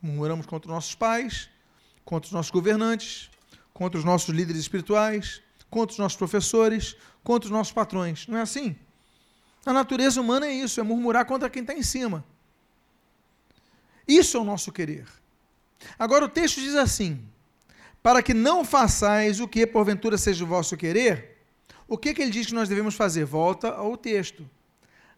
[0.00, 1.50] Murmuramos contra nossos pais,
[2.04, 3.30] contra os nossos governantes,
[3.72, 8.26] contra os nossos líderes espirituais, contra os nossos professores, contra os nossos patrões.
[8.26, 8.76] Não é assim?
[9.64, 12.24] A natureza humana é isso, é murmurar contra quem está em cima.
[14.06, 15.06] Isso é o nosso querer.
[15.98, 17.24] Agora o texto diz assim:
[18.02, 21.38] para que não façais o que porventura seja o vosso querer,
[21.86, 23.24] o que, que ele diz que nós devemos fazer?
[23.24, 24.48] Volta ao texto.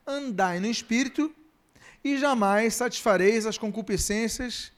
[0.06, 1.34] Andai no espírito
[2.02, 4.73] e jamais satisfareis as concupiscências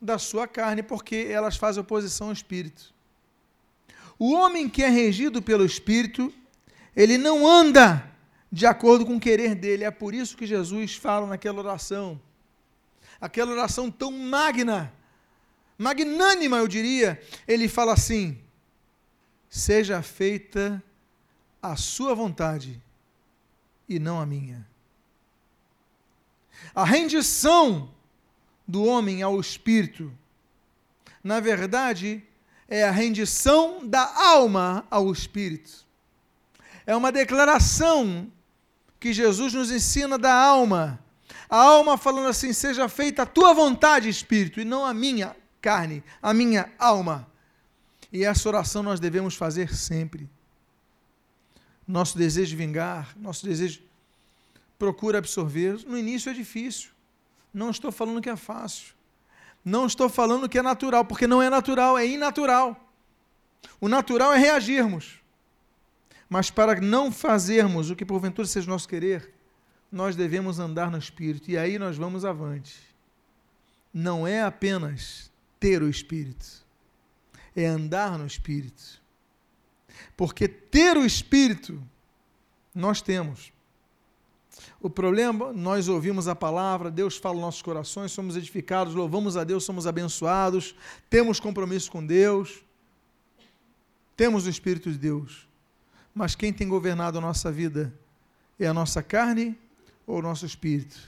[0.00, 2.94] da sua carne, porque elas fazem oposição ao espírito.
[4.18, 6.32] O homem que é regido pelo espírito,
[6.94, 8.10] ele não anda
[8.50, 9.84] de acordo com o querer dele.
[9.84, 12.20] É por isso que Jesus fala naquela oração.
[13.20, 14.92] Aquela oração tão magna,
[15.76, 17.20] magnânima, eu diria.
[17.46, 18.38] Ele fala assim:
[19.48, 20.82] Seja feita
[21.62, 22.80] a sua vontade
[23.88, 24.66] e não a minha.
[26.74, 27.92] A rendição
[28.70, 30.12] do homem ao espírito,
[31.22, 32.22] na verdade,
[32.68, 35.84] é a rendição da alma ao espírito.
[36.86, 38.30] É uma declaração
[38.98, 40.98] que Jesus nos ensina da alma.
[41.48, 46.02] A alma falando assim: seja feita a tua vontade, espírito, e não a minha carne,
[46.22, 47.28] a minha alma.
[48.12, 50.28] E essa oração nós devemos fazer sempre.
[51.86, 53.82] Nosso desejo de vingar, nosso desejo
[54.78, 55.84] procura absorver.
[55.86, 56.90] No início é difícil.
[57.52, 58.94] Não estou falando que é fácil.
[59.64, 62.92] Não estou falando que é natural, porque não é natural, é inatural.
[63.80, 65.20] O natural é reagirmos.
[66.28, 69.34] Mas para não fazermos o que porventura seja nosso querer,
[69.90, 71.50] nós devemos andar no Espírito.
[71.50, 72.78] E aí nós vamos avante.
[73.92, 76.64] Não é apenas ter o Espírito,
[77.54, 79.00] é andar no Espírito.
[80.16, 81.82] Porque ter o Espírito,
[82.74, 83.52] nós temos.
[84.80, 89.44] O problema, nós ouvimos a palavra, Deus fala nos nossos corações, somos edificados, louvamos a
[89.44, 90.74] Deus, somos abençoados,
[91.10, 92.62] temos compromisso com Deus,
[94.16, 95.46] temos o Espírito de Deus.
[96.14, 97.92] Mas quem tem governado a nossa vida
[98.58, 99.56] é a nossa carne
[100.06, 100.98] ou o nosso espírito?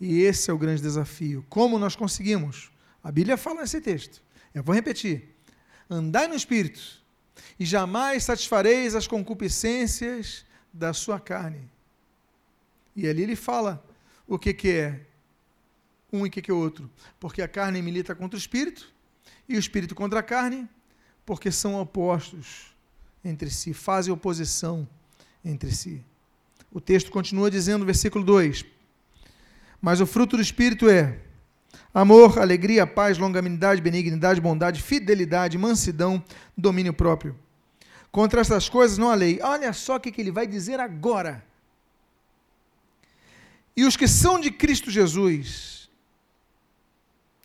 [0.00, 1.44] E esse é o grande desafio.
[1.48, 2.70] Como nós conseguimos?
[3.04, 4.22] A Bíblia fala nesse texto.
[4.54, 5.28] Eu vou repetir.
[5.88, 6.80] Andai no espírito,
[7.58, 11.68] e jamais satisfareis as concupiscências da sua carne.
[12.94, 13.84] E ali ele fala
[14.26, 15.00] o que, que é
[16.12, 16.90] um e o que, que é outro.
[17.18, 18.92] Porque a carne milita contra o espírito,
[19.48, 20.68] e o espírito contra a carne,
[21.26, 22.74] porque são opostos
[23.24, 24.88] entre si, fazem oposição
[25.44, 26.04] entre si.
[26.72, 28.64] O texto continua dizendo, versículo 2:
[29.80, 31.18] Mas o fruto do espírito é
[31.92, 36.22] amor, alegria, paz, longanimidade, benignidade, bondade, fidelidade, mansidão,
[36.56, 37.36] domínio próprio.
[38.12, 39.40] Contra essas coisas não há lei.
[39.42, 41.44] Olha só o que ele vai dizer agora.
[43.76, 45.88] E os que são de Cristo Jesus,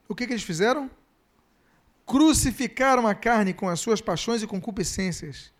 [0.07, 0.89] o que, que eles fizeram?
[2.05, 5.51] Crucificaram a carne com as suas paixões e concupiscências.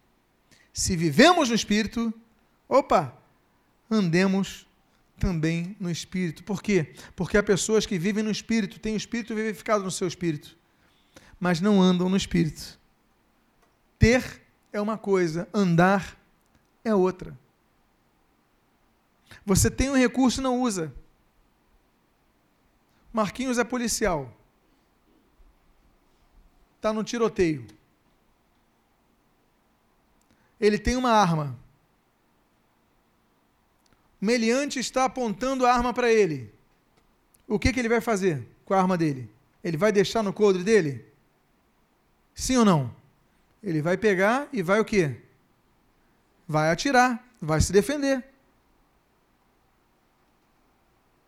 [0.74, 2.14] Se vivemos no Espírito,
[2.68, 3.18] opa,
[3.90, 4.68] andemos
[5.18, 6.44] também no Espírito.
[6.44, 6.94] Por quê?
[7.16, 10.58] Porque há pessoas que vivem no Espírito, têm o Espírito vivificado no seu Espírito,
[11.40, 12.80] mas não andam no Espírito.
[13.98, 16.20] Ter é uma coisa, andar
[16.84, 17.38] é outra.
[19.46, 20.94] Você tem um recurso e não usa.
[23.14, 24.34] Marquinhos é policial.
[26.78, 27.66] Está no tiroteio.
[30.60, 31.58] Ele tem uma arma.
[34.22, 36.52] O meliante está apontando a arma para ele.
[37.48, 39.30] O que, que ele vai fazer com a arma dele?
[39.64, 41.06] Ele vai deixar no coldre dele?
[42.34, 42.96] Sim ou não?
[43.62, 45.22] Ele vai pegar e vai o quê?
[46.48, 48.24] Vai atirar, vai se defender.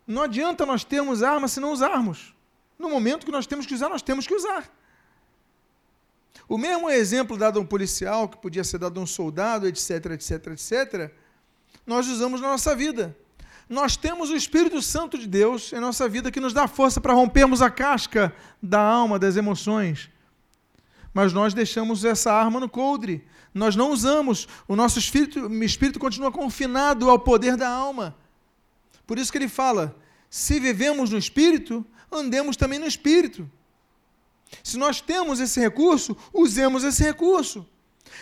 [0.07, 2.33] Não adianta nós termos arma se não usarmos.
[2.79, 4.71] No momento que nós temos que usar, nós temos que usar.
[6.47, 10.05] O mesmo exemplo dado a um policial, que podia ser dado a um soldado, etc,
[10.11, 11.11] etc, etc,
[11.85, 13.15] nós usamos na nossa vida.
[13.69, 17.13] Nós temos o Espírito Santo de Deus em nossa vida que nos dá força para
[17.13, 20.09] rompermos a casca da alma, das emoções.
[21.13, 23.25] Mas nós deixamos essa arma no coldre.
[23.53, 24.47] Nós não usamos.
[24.67, 28.15] O nosso espírito, espírito continua confinado ao poder da alma.
[29.07, 29.95] Por isso que ele fala:
[30.29, 33.49] se vivemos no espírito, andemos também no espírito.
[34.63, 37.65] Se nós temos esse recurso, usemos esse recurso.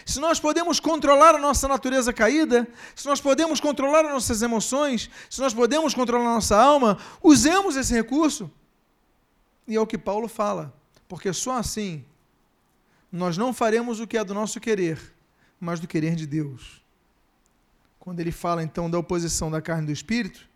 [0.06, 5.10] Se nós podemos controlar a nossa natureza caída, se nós podemos controlar as nossas emoções,
[5.30, 8.50] se nós podemos controlar a nossa alma, usemos esse recurso.
[9.68, 10.74] E é o que Paulo fala,
[11.08, 12.04] porque só assim
[13.12, 15.00] nós não faremos o que é do nosso querer,
[15.60, 16.84] mas do querer de Deus.
[18.00, 20.48] Quando ele fala então da oposição da carne e do espírito,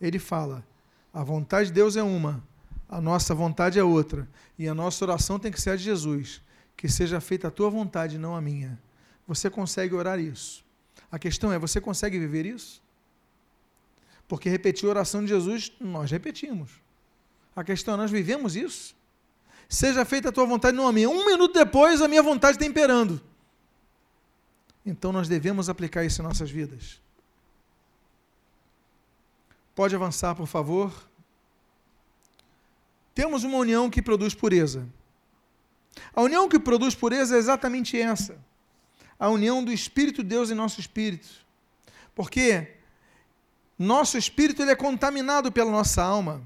[0.00, 0.64] ele fala:
[1.12, 2.42] a vontade de Deus é uma,
[2.88, 4.28] a nossa vontade é outra,
[4.58, 6.40] e a nossa oração tem que ser a de Jesus,
[6.76, 8.78] que seja feita a tua vontade, não a minha.
[9.26, 10.64] Você consegue orar isso?
[11.10, 12.82] A questão é: você consegue viver isso?
[14.28, 16.70] Porque repetir a oração de Jesus, nós repetimos.
[17.54, 18.94] A questão é: nós vivemos isso?
[19.68, 21.08] Seja feita a tua vontade, não a minha.
[21.08, 23.20] Um minuto depois, a minha vontade está imperando.
[24.84, 27.00] Então nós devemos aplicar isso em nossas vidas.
[29.76, 30.90] Pode avançar, por favor.
[33.14, 34.88] Temos uma união que produz pureza.
[36.14, 38.36] A união que produz pureza é exatamente essa:
[39.18, 41.28] a união do Espírito de Deus em nosso espírito.
[42.14, 42.76] Porque
[43.78, 46.42] nosso espírito ele é contaminado pela nossa alma.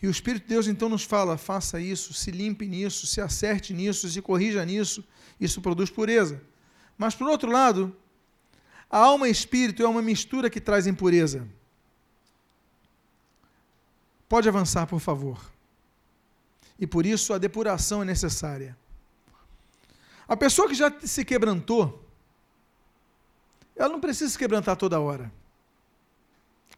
[0.00, 3.74] E o Espírito de Deus então nos fala: faça isso, se limpe nisso, se acerte
[3.74, 5.04] nisso, se corrija nisso.
[5.40, 6.40] Isso produz pureza.
[6.96, 7.96] Mas, por outro lado,
[8.90, 11.46] A alma e espírito é uma mistura que traz impureza.
[14.28, 15.40] Pode avançar, por favor.
[16.78, 18.76] E por isso a depuração é necessária.
[20.28, 22.04] A pessoa que já se quebrantou,
[23.74, 25.32] ela não precisa se quebrantar toda hora.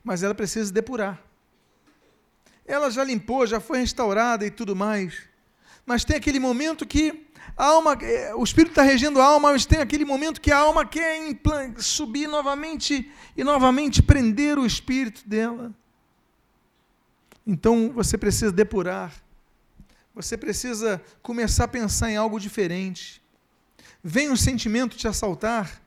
[0.05, 1.21] Mas ela precisa depurar.
[2.65, 5.29] Ela já limpou, já foi restaurada e tudo mais.
[5.85, 7.27] Mas tem aquele momento que
[7.57, 10.59] a alma, é, o espírito está regendo a alma, mas tem aquele momento que a
[10.59, 11.35] alma quer
[11.79, 15.75] subir novamente e novamente prender o espírito dela.
[17.51, 19.13] Então você precisa depurar.
[20.15, 23.21] Você precisa começar a pensar em algo diferente.
[24.05, 25.83] Vem um sentimento te assaltar,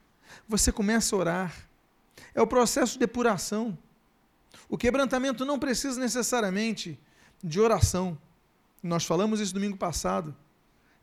[0.45, 1.55] você começa a orar.
[2.35, 3.77] É o processo de depuração.
[4.67, 6.99] O quebrantamento não precisa necessariamente
[7.41, 8.17] de oração.
[8.83, 10.35] Nós falamos isso domingo passado.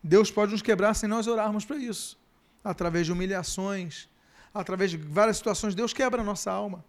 [0.05, 2.19] Deus pode nos quebrar sem nós orarmos para isso.
[2.63, 4.11] Através de humilhações,
[4.53, 6.85] através de várias situações, Deus quebra a nossa alma.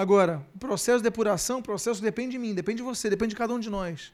[0.00, 3.36] Agora, o processo de depuração, o processo depende de mim, depende de você, depende de
[3.36, 4.10] cada um de nós.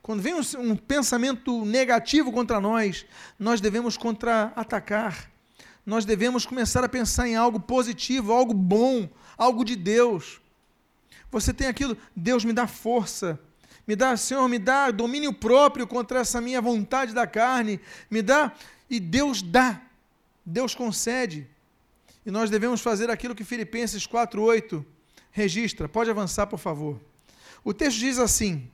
[0.00, 3.04] Quando vem um, um pensamento negativo contra nós,
[3.36, 5.28] nós devemos contra-atacar.
[5.84, 10.40] Nós devemos começar a pensar em algo positivo, algo bom, algo de Deus.
[11.32, 13.36] Você tem aquilo, Deus me dá força,
[13.88, 18.52] me dá, Senhor, me dá domínio próprio contra essa minha vontade da carne, me dá,
[18.88, 19.82] e Deus dá,
[20.46, 21.48] Deus concede.
[22.24, 24.84] E nós devemos fazer aquilo que Filipenses 4,8
[25.30, 25.88] registra.
[25.88, 27.00] Pode avançar, por favor.
[27.64, 28.68] O texto diz assim: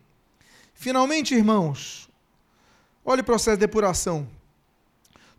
[0.75, 2.09] Finalmente, irmãos,
[3.05, 4.29] olhe o processo de depuração.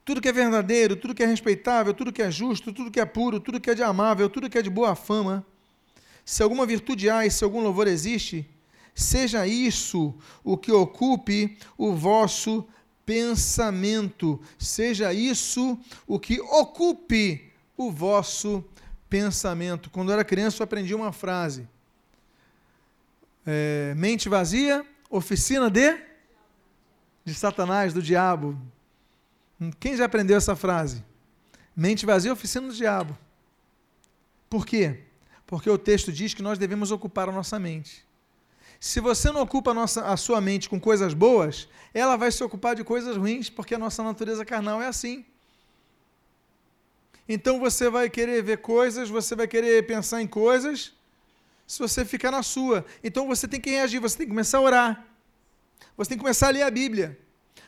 [0.03, 3.05] Tudo que é verdadeiro, tudo que é respeitável, tudo que é justo, tudo que é
[3.05, 5.45] puro, tudo que é de amável, tudo que é de boa fama,
[6.23, 8.49] se alguma virtude há e se algum louvor existe,
[8.95, 12.65] seja isso o que ocupe o vosso
[13.05, 18.77] pensamento, seja isso o que ocupe o vosso pensamento.
[19.91, 21.67] Quando eu era criança, eu aprendi uma frase:
[23.45, 26.07] é, mente vazia, oficina de
[27.27, 28.57] de Satanás, do diabo.
[29.81, 31.03] Quem já aprendeu essa frase?
[31.75, 33.17] Mente vazia, oficina do diabo.
[34.49, 35.01] Por quê?
[35.45, 38.07] Porque o texto diz que nós devemos ocupar a nossa mente.
[38.79, 42.41] Se você não ocupa a, nossa, a sua mente com coisas boas, ela vai se
[42.45, 45.25] ocupar de coisas ruins, porque a nossa natureza carnal é assim.
[47.27, 50.93] Então você vai querer ver coisas, você vai querer pensar em coisas,
[51.65, 52.85] se você ficar na sua.
[53.03, 55.05] Então você tem que reagir, você tem que começar a orar.
[55.97, 57.19] Você tem que começar a ler a Bíblia.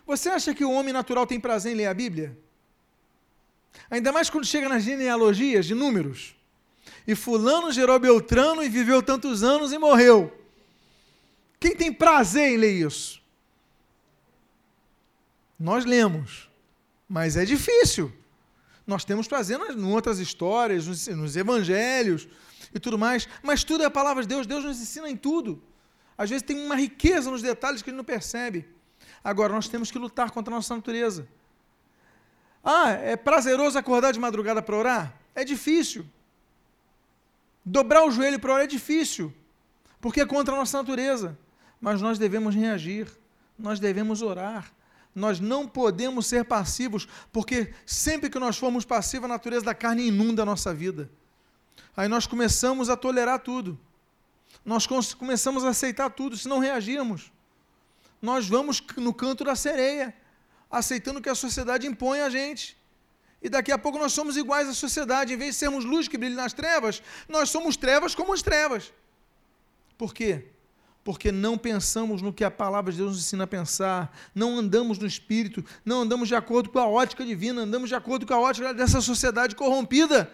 [0.06, 2.38] Você acha que o homem natural tem prazer em ler a Bíblia?
[3.90, 6.36] Ainda mais quando chega nas genealogias de números.
[7.06, 10.36] E fulano gerou Beltrano e viveu tantos anos e morreu.
[11.60, 13.22] Quem tem prazer em ler isso?
[15.60, 16.50] Nós lemos,
[17.08, 18.14] mas é difícil.
[18.90, 22.28] Nós temos prazer em outras histórias, nos, nos evangelhos
[22.74, 25.62] e tudo mais, mas tudo é a palavra de Deus, Deus nos ensina em tudo.
[26.18, 28.68] Às vezes tem uma riqueza nos detalhes que ele não percebe.
[29.24, 31.28] Agora, nós temos que lutar contra a nossa natureza.
[32.64, 35.14] Ah, é prazeroso acordar de madrugada para orar?
[35.36, 36.04] É difícil.
[37.64, 39.32] Dobrar o joelho para orar é difícil,
[40.02, 41.38] porque é contra a nossa natureza.
[41.80, 43.08] Mas nós devemos reagir,
[43.58, 44.74] nós devemos orar.
[45.14, 50.08] Nós não podemos ser passivos, porque sempre que nós formos passivos, a natureza da carne
[50.08, 51.10] inunda a nossa vida.
[51.96, 53.80] Aí nós começamos a tolerar tudo.
[54.64, 57.32] Nós começamos a aceitar tudo se não reagirmos
[58.22, 60.14] nós vamos no canto da sereia,
[60.70, 62.78] aceitando que a sociedade impõe a gente.
[63.42, 65.34] E daqui a pouco nós somos iguais à sociedade.
[65.34, 68.92] Em vez de sermos luz que brilha nas trevas, nós somos trevas como as trevas.
[69.98, 70.48] Por quê?
[71.10, 75.00] Porque não pensamos no que a palavra de Deus nos ensina a pensar, não andamos
[75.00, 78.40] no espírito, não andamos de acordo com a ótica divina, andamos de acordo com a
[78.40, 80.32] ótica dessa sociedade corrompida.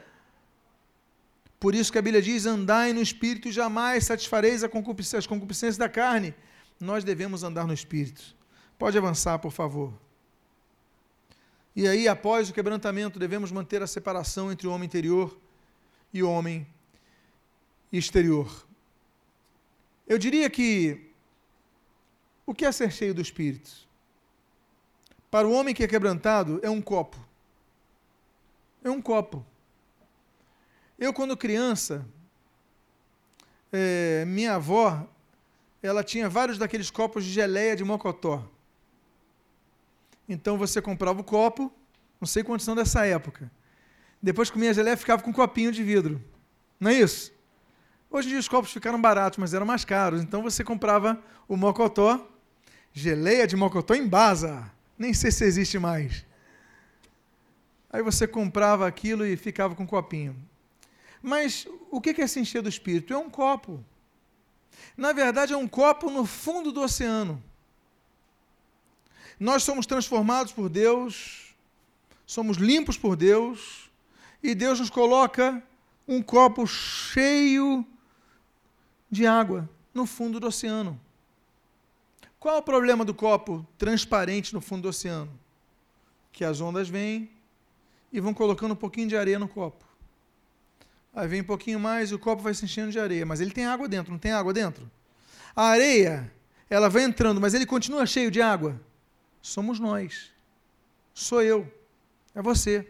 [1.61, 6.35] Por isso que a Bíblia diz: andai no espírito, jamais satisfareis as concupiscências da carne
[6.77, 8.35] nós devemos andar no Espírito.
[8.77, 9.93] Pode avançar, por favor.
[11.73, 15.37] E aí, após o quebrantamento, devemos manter a separação entre o homem interior
[16.13, 16.67] e o homem
[17.91, 18.65] exterior.
[20.07, 21.11] Eu diria que
[22.45, 23.71] o que é ser cheio do Espírito?
[25.31, 27.17] Para o homem que é quebrantado, é um copo.
[28.83, 29.45] É um copo.
[30.97, 32.05] Eu, quando criança,
[33.73, 35.07] é, minha avó
[35.81, 38.43] ela tinha vários daqueles copos de geleia de mocotó.
[40.27, 41.71] Então você comprava o copo,
[42.19, 43.51] não sei quantos são dessa época.
[44.21, 46.23] Depois comia a geleia ficava com um copinho de vidro.
[46.79, 47.34] Não é isso?
[48.09, 50.21] Hoje em dia os copos ficaram baratos, mas eram mais caros.
[50.21, 52.25] Então você comprava o mocotó,
[52.93, 54.71] geleia de mocotó em basa.
[54.97, 56.25] Nem sei se existe mais.
[57.91, 60.35] Aí você comprava aquilo e ficava com um copinho.
[61.21, 63.13] Mas o que é se encher do Espírito?
[63.13, 63.83] É um copo.
[64.95, 67.41] Na verdade, é um copo no fundo do oceano.
[69.39, 71.55] Nós somos transformados por Deus,
[72.25, 73.89] somos limpos por Deus,
[74.41, 75.61] e Deus nos coloca
[76.07, 77.85] um copo cheio
[79.09, 80.99] de água no fundo do oceano.
[82.39, 85.31] Qual é o problema do copo transparente no fundo do oceano?
[86.31, 87.29] Que as ondas vêm
[88.11, 89.83] e vão colocando um pouquinho de areia no copo.
[91.13, 93.51] Aí vem um pouquinho mais e o copo vai se enchendo de areia, mas ele
[93.51, 94.89] tem água dentro, não tem água dentro?
[95.55, 96.31] A areia,
[96.69, 98.79] ela vai entrando, mas ele continua cheio de água?
[99.41, 100.31] Somos nós.
[101.13, 101.71] Sou eu.
[102.33, 102.85] É você.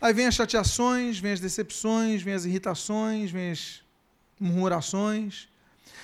[0.00, 3.82] Aí vem as chateações, vem as decepções, vem as irritações, vem as
[4.40, 5.48] murmurações.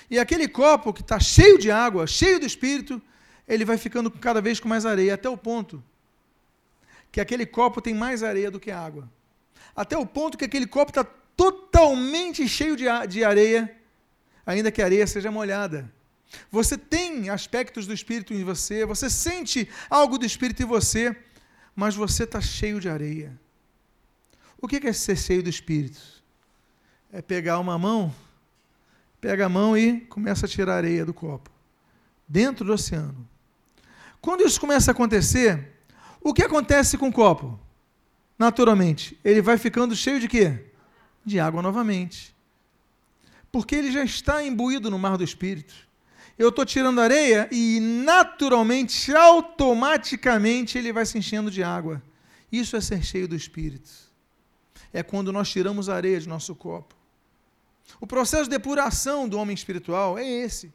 [0.09, 3.01] E aquele copo que está cheio de água, cheio do Espírito,
[3.47, 5.83] ele vai ficando cada vez com mais areia, até o ponto
[7.11, 9.09] que aquele copo tem mais areia do que água.
[9.75, 11.03] Até o ponto que aquele copo está
[11.35, 13.75] totalmente cheio de, de areia,
[14.45, 15.91] ainda que a areia seja molhada.
[16.51, 21.15] Você tem aspectos do Espírito em você, você sente algo do Espírito em você,
[21.75, 23.39] mas você está cheio de areia.
[24.59, 26.01] O que é ser cheio do Espírito?
[27.11, 28.13] É pegar uma mão,
[29.19, 31.49] pega a mão e começa a tirar areia do copo,
[32.27, 33.27] dentro do oceano.
[34.21, 35.73] Quando isso começa a acontecer,
[36.21, 37.59] o que acontece com o copo?
[38.37, 40.65] Naturalmente, ele vai ficando cheio de quê?
[41.25, 42.35] De água novamente.
[43.51, 45.73] Porque ele já está imbuído no mar do Espírito.
[46.37, 52.01] Eu estou tirando areia e naturalmente, automaticamente, ele vai se enchendo de água.
[52.51, 54.07] Isso é ser cheio do Espírito
[54.93, 56.95] é quando nós tiramos a areia de nosso copo.
[57.99, 60.73] O processo de depuração do homem espiritual é esse.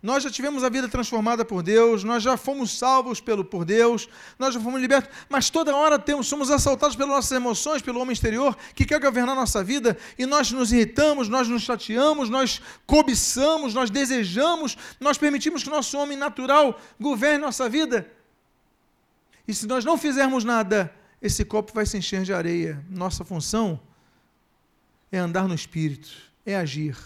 [0.00, 4.08] Nós já tivemos a vida transformada por Deus, nós já fomos salvos pelo, por Deus,
[4.38, 8.12] nós já fomos libertos, mas toda hora temos, somos assaltados pelas nossas emoções, pelo homem
[8.12, 13.74] exterior que quer governar nossa vida e nós nos irritamos, nós nos chateamos, nós cobiçamos,
[13.74, 18.08] nós desejamos, nós permitimos que nosso homem natural governe nossa vida.
[19.48, 22.84] E se nós não fizermos nada, esse copo vai se encher de areia.
[22.88, 23.80] Nossa função
[25.10, 26.08] é andar no Espírito,
[26.48, 26.96] é agir.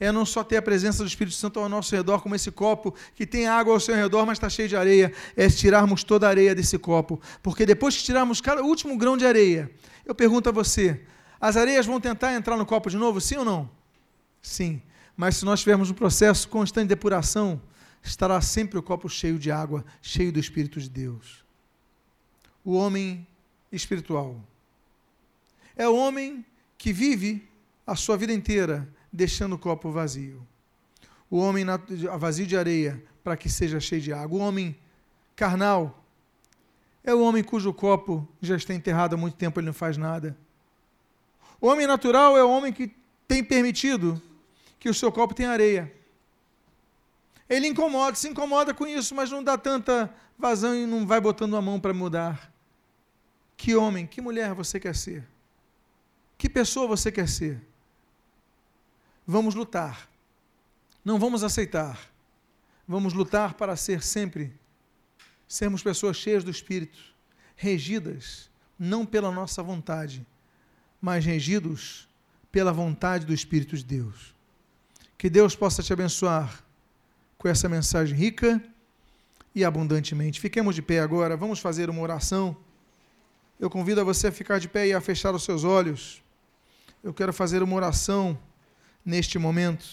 [0.00, 2.94] É não só ter a presença do Espírito Santo ao nosso redor, como esse copo
[3.14, 5.12] que tem água ao seu redor, mas está cheio de areia.
[5.36, 7.20] É tirarmos toda a areia desse copo.
[7.42, 9.70] Porque depois que tirarmos cada último grão de areia,
[10.06, 11.00] eu pergunto a você:
[11.40, 13.70] as areias vão tentar entrar no copo de novo, sim ou não?
[14.40, 14.80] Sim.
[15.16, 17.60] Mas se nós tivermos um processo constante de depuração,
[18.02, 21.44] estará sempre o copo cheio de água, cheio do Espírito de Deus.
[22.64, 23.26] O homem
[23.72, 24.40] espiritual.
[25.76, 26.44] É o homem
[26.76, 27.48] que vive
[27.88, 30.46] a sua vida inteira deixando o copo vazio.
[31.30, 31.64] O homem
[32.18, 34.38] vazio de areia para que seja cheio de água.
[34.38, 34.76] O homem
[35.34, 36.04] carnal
[37.02, 40.36] é o homem cujo copo já está enterrado há muito tempo, ele não faz nada.
[41.58, 42.94] O homem natural é o homem que
[43.26, 44.20] tem permitido
[44.78, 45.90] que o seu copo tenha areia.
[47.48, 51.56] Ele incomoda, se incomoda com isso, mas não dá tanta vazão e não vai botando
[51.56, 52.52] a mão para mudar.
[53.56, 55.26] Que homem, que mulher você quer ser?
[56.36, 57.66] Que pessoa você quer ser?
[59.28, 60.08] Vamos lutar.
[61.04, 62.00] Não vamos aceitar.
[62.86, 64.52] Vamos lutar para ser sempre
[65.46, 66.98] sermos pessoas cheias do Espírito,
[67.54, 70.26] regidas não pela nossa vontade,
[71.00, 72.08] mas regidos
[72.50, 74.34] pela vontade do Espírito de Deus.
[75.18, 76.64] Que Deus possa te abençoar
[77.36, 78.62] com essa mensagem rica
[79.54, 80.40] e abundantemente.
[80.40, 82.56] Fiquemos de pé agora, vamos fazer uma oração
[83.60, 86.22] eu convido a você a ficar de pé e a fechar os seus olhos.
[87.02, 88.38] Eu quero fazer uma oração
[89.08, 89.86] neste momento.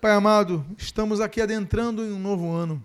[0.00, 2.82] Pai amado, estamos aqui adentrando em um novo ano.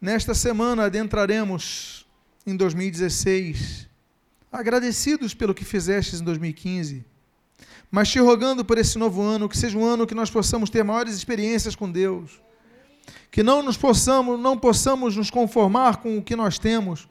[0.00, 2.06] Nesta semana adentraremos
[2.46, 3.86] em 2016,
[4.50, 7.04] agradecidos pelo que fizestes em 2015,
[7.90, 10.82] mas te rogando por esse novo ano, que seja um ano que nós possamos ter
[10.82, 12.40] maiores experiências com Deus,
[13.30, 17.06] que não nos possamos, não possamos nos conformar com o que nós temos,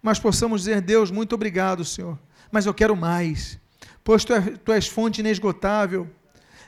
[0.00, 2.16] mas possamos dizer, Deus, muito obrigado, Senhor,
[2.52, 3.60] mas eu quero mais,
[4.04, 6.08] pois tu, é, tu és fonte inesgotável.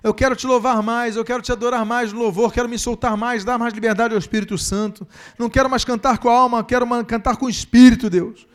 [0.02, 3.16] Eu quero te louvar mais, eu quero te adorar mais no louvor, quero me soltar
[3.16, 5.08] mais, dar mais liberdade ao Espírito Santo.
[5.38, 8.46] Não quero mais cantar com a alma, quero cantar com o Espírito, Deus.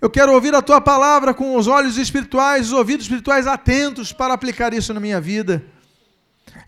[0.00, 4.32] Eu quero ouvir a tua palavra com os olhos espirituais, os ouvidos espirituais atentos para
[4.32, 5.64] aplicar isso na minha vida.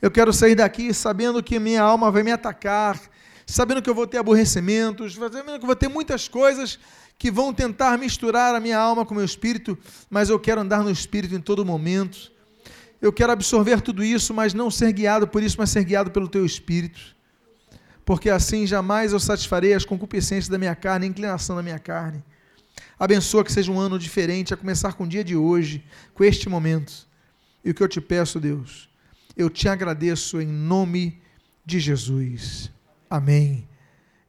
[0.02, 3.00] Eu quero sair daqui sabendo que minha alma vai me atacar,
[3.46, 6.78] sabendo que eu vou ter aborrecimentos, sabendo que eu vou ter muitas coisas
[7.18, 9.76] que vão tentar misturar a minha alma com o meu espírito,
[10.08, 12.30] mas eu quero andar no espírito em todo momento.
[13.02, 16.28] Eu quero absorver tudo isso, mas não ser guiado por isso, mas ser guiado pelo
[16.28, 17.16] teu espírito.
[18.04, 22.24] porque assim jamais eu satisfarei as concupiscências da minha carne, a inclinação da minha carne.
[22.98, 26.48] Abençoa que seja um ano diferente, a começar com o dia de hoje, com este
[26.48, 27.06] momento.
[27.62, 28.88] E o que eu te peço, Deus,
[29.36, 31.20] eu te agradeço em nome
[31.66, 32.70] de Jesus.
[33.10, 33.68] Amém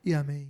[0.03, 0.47] e amém.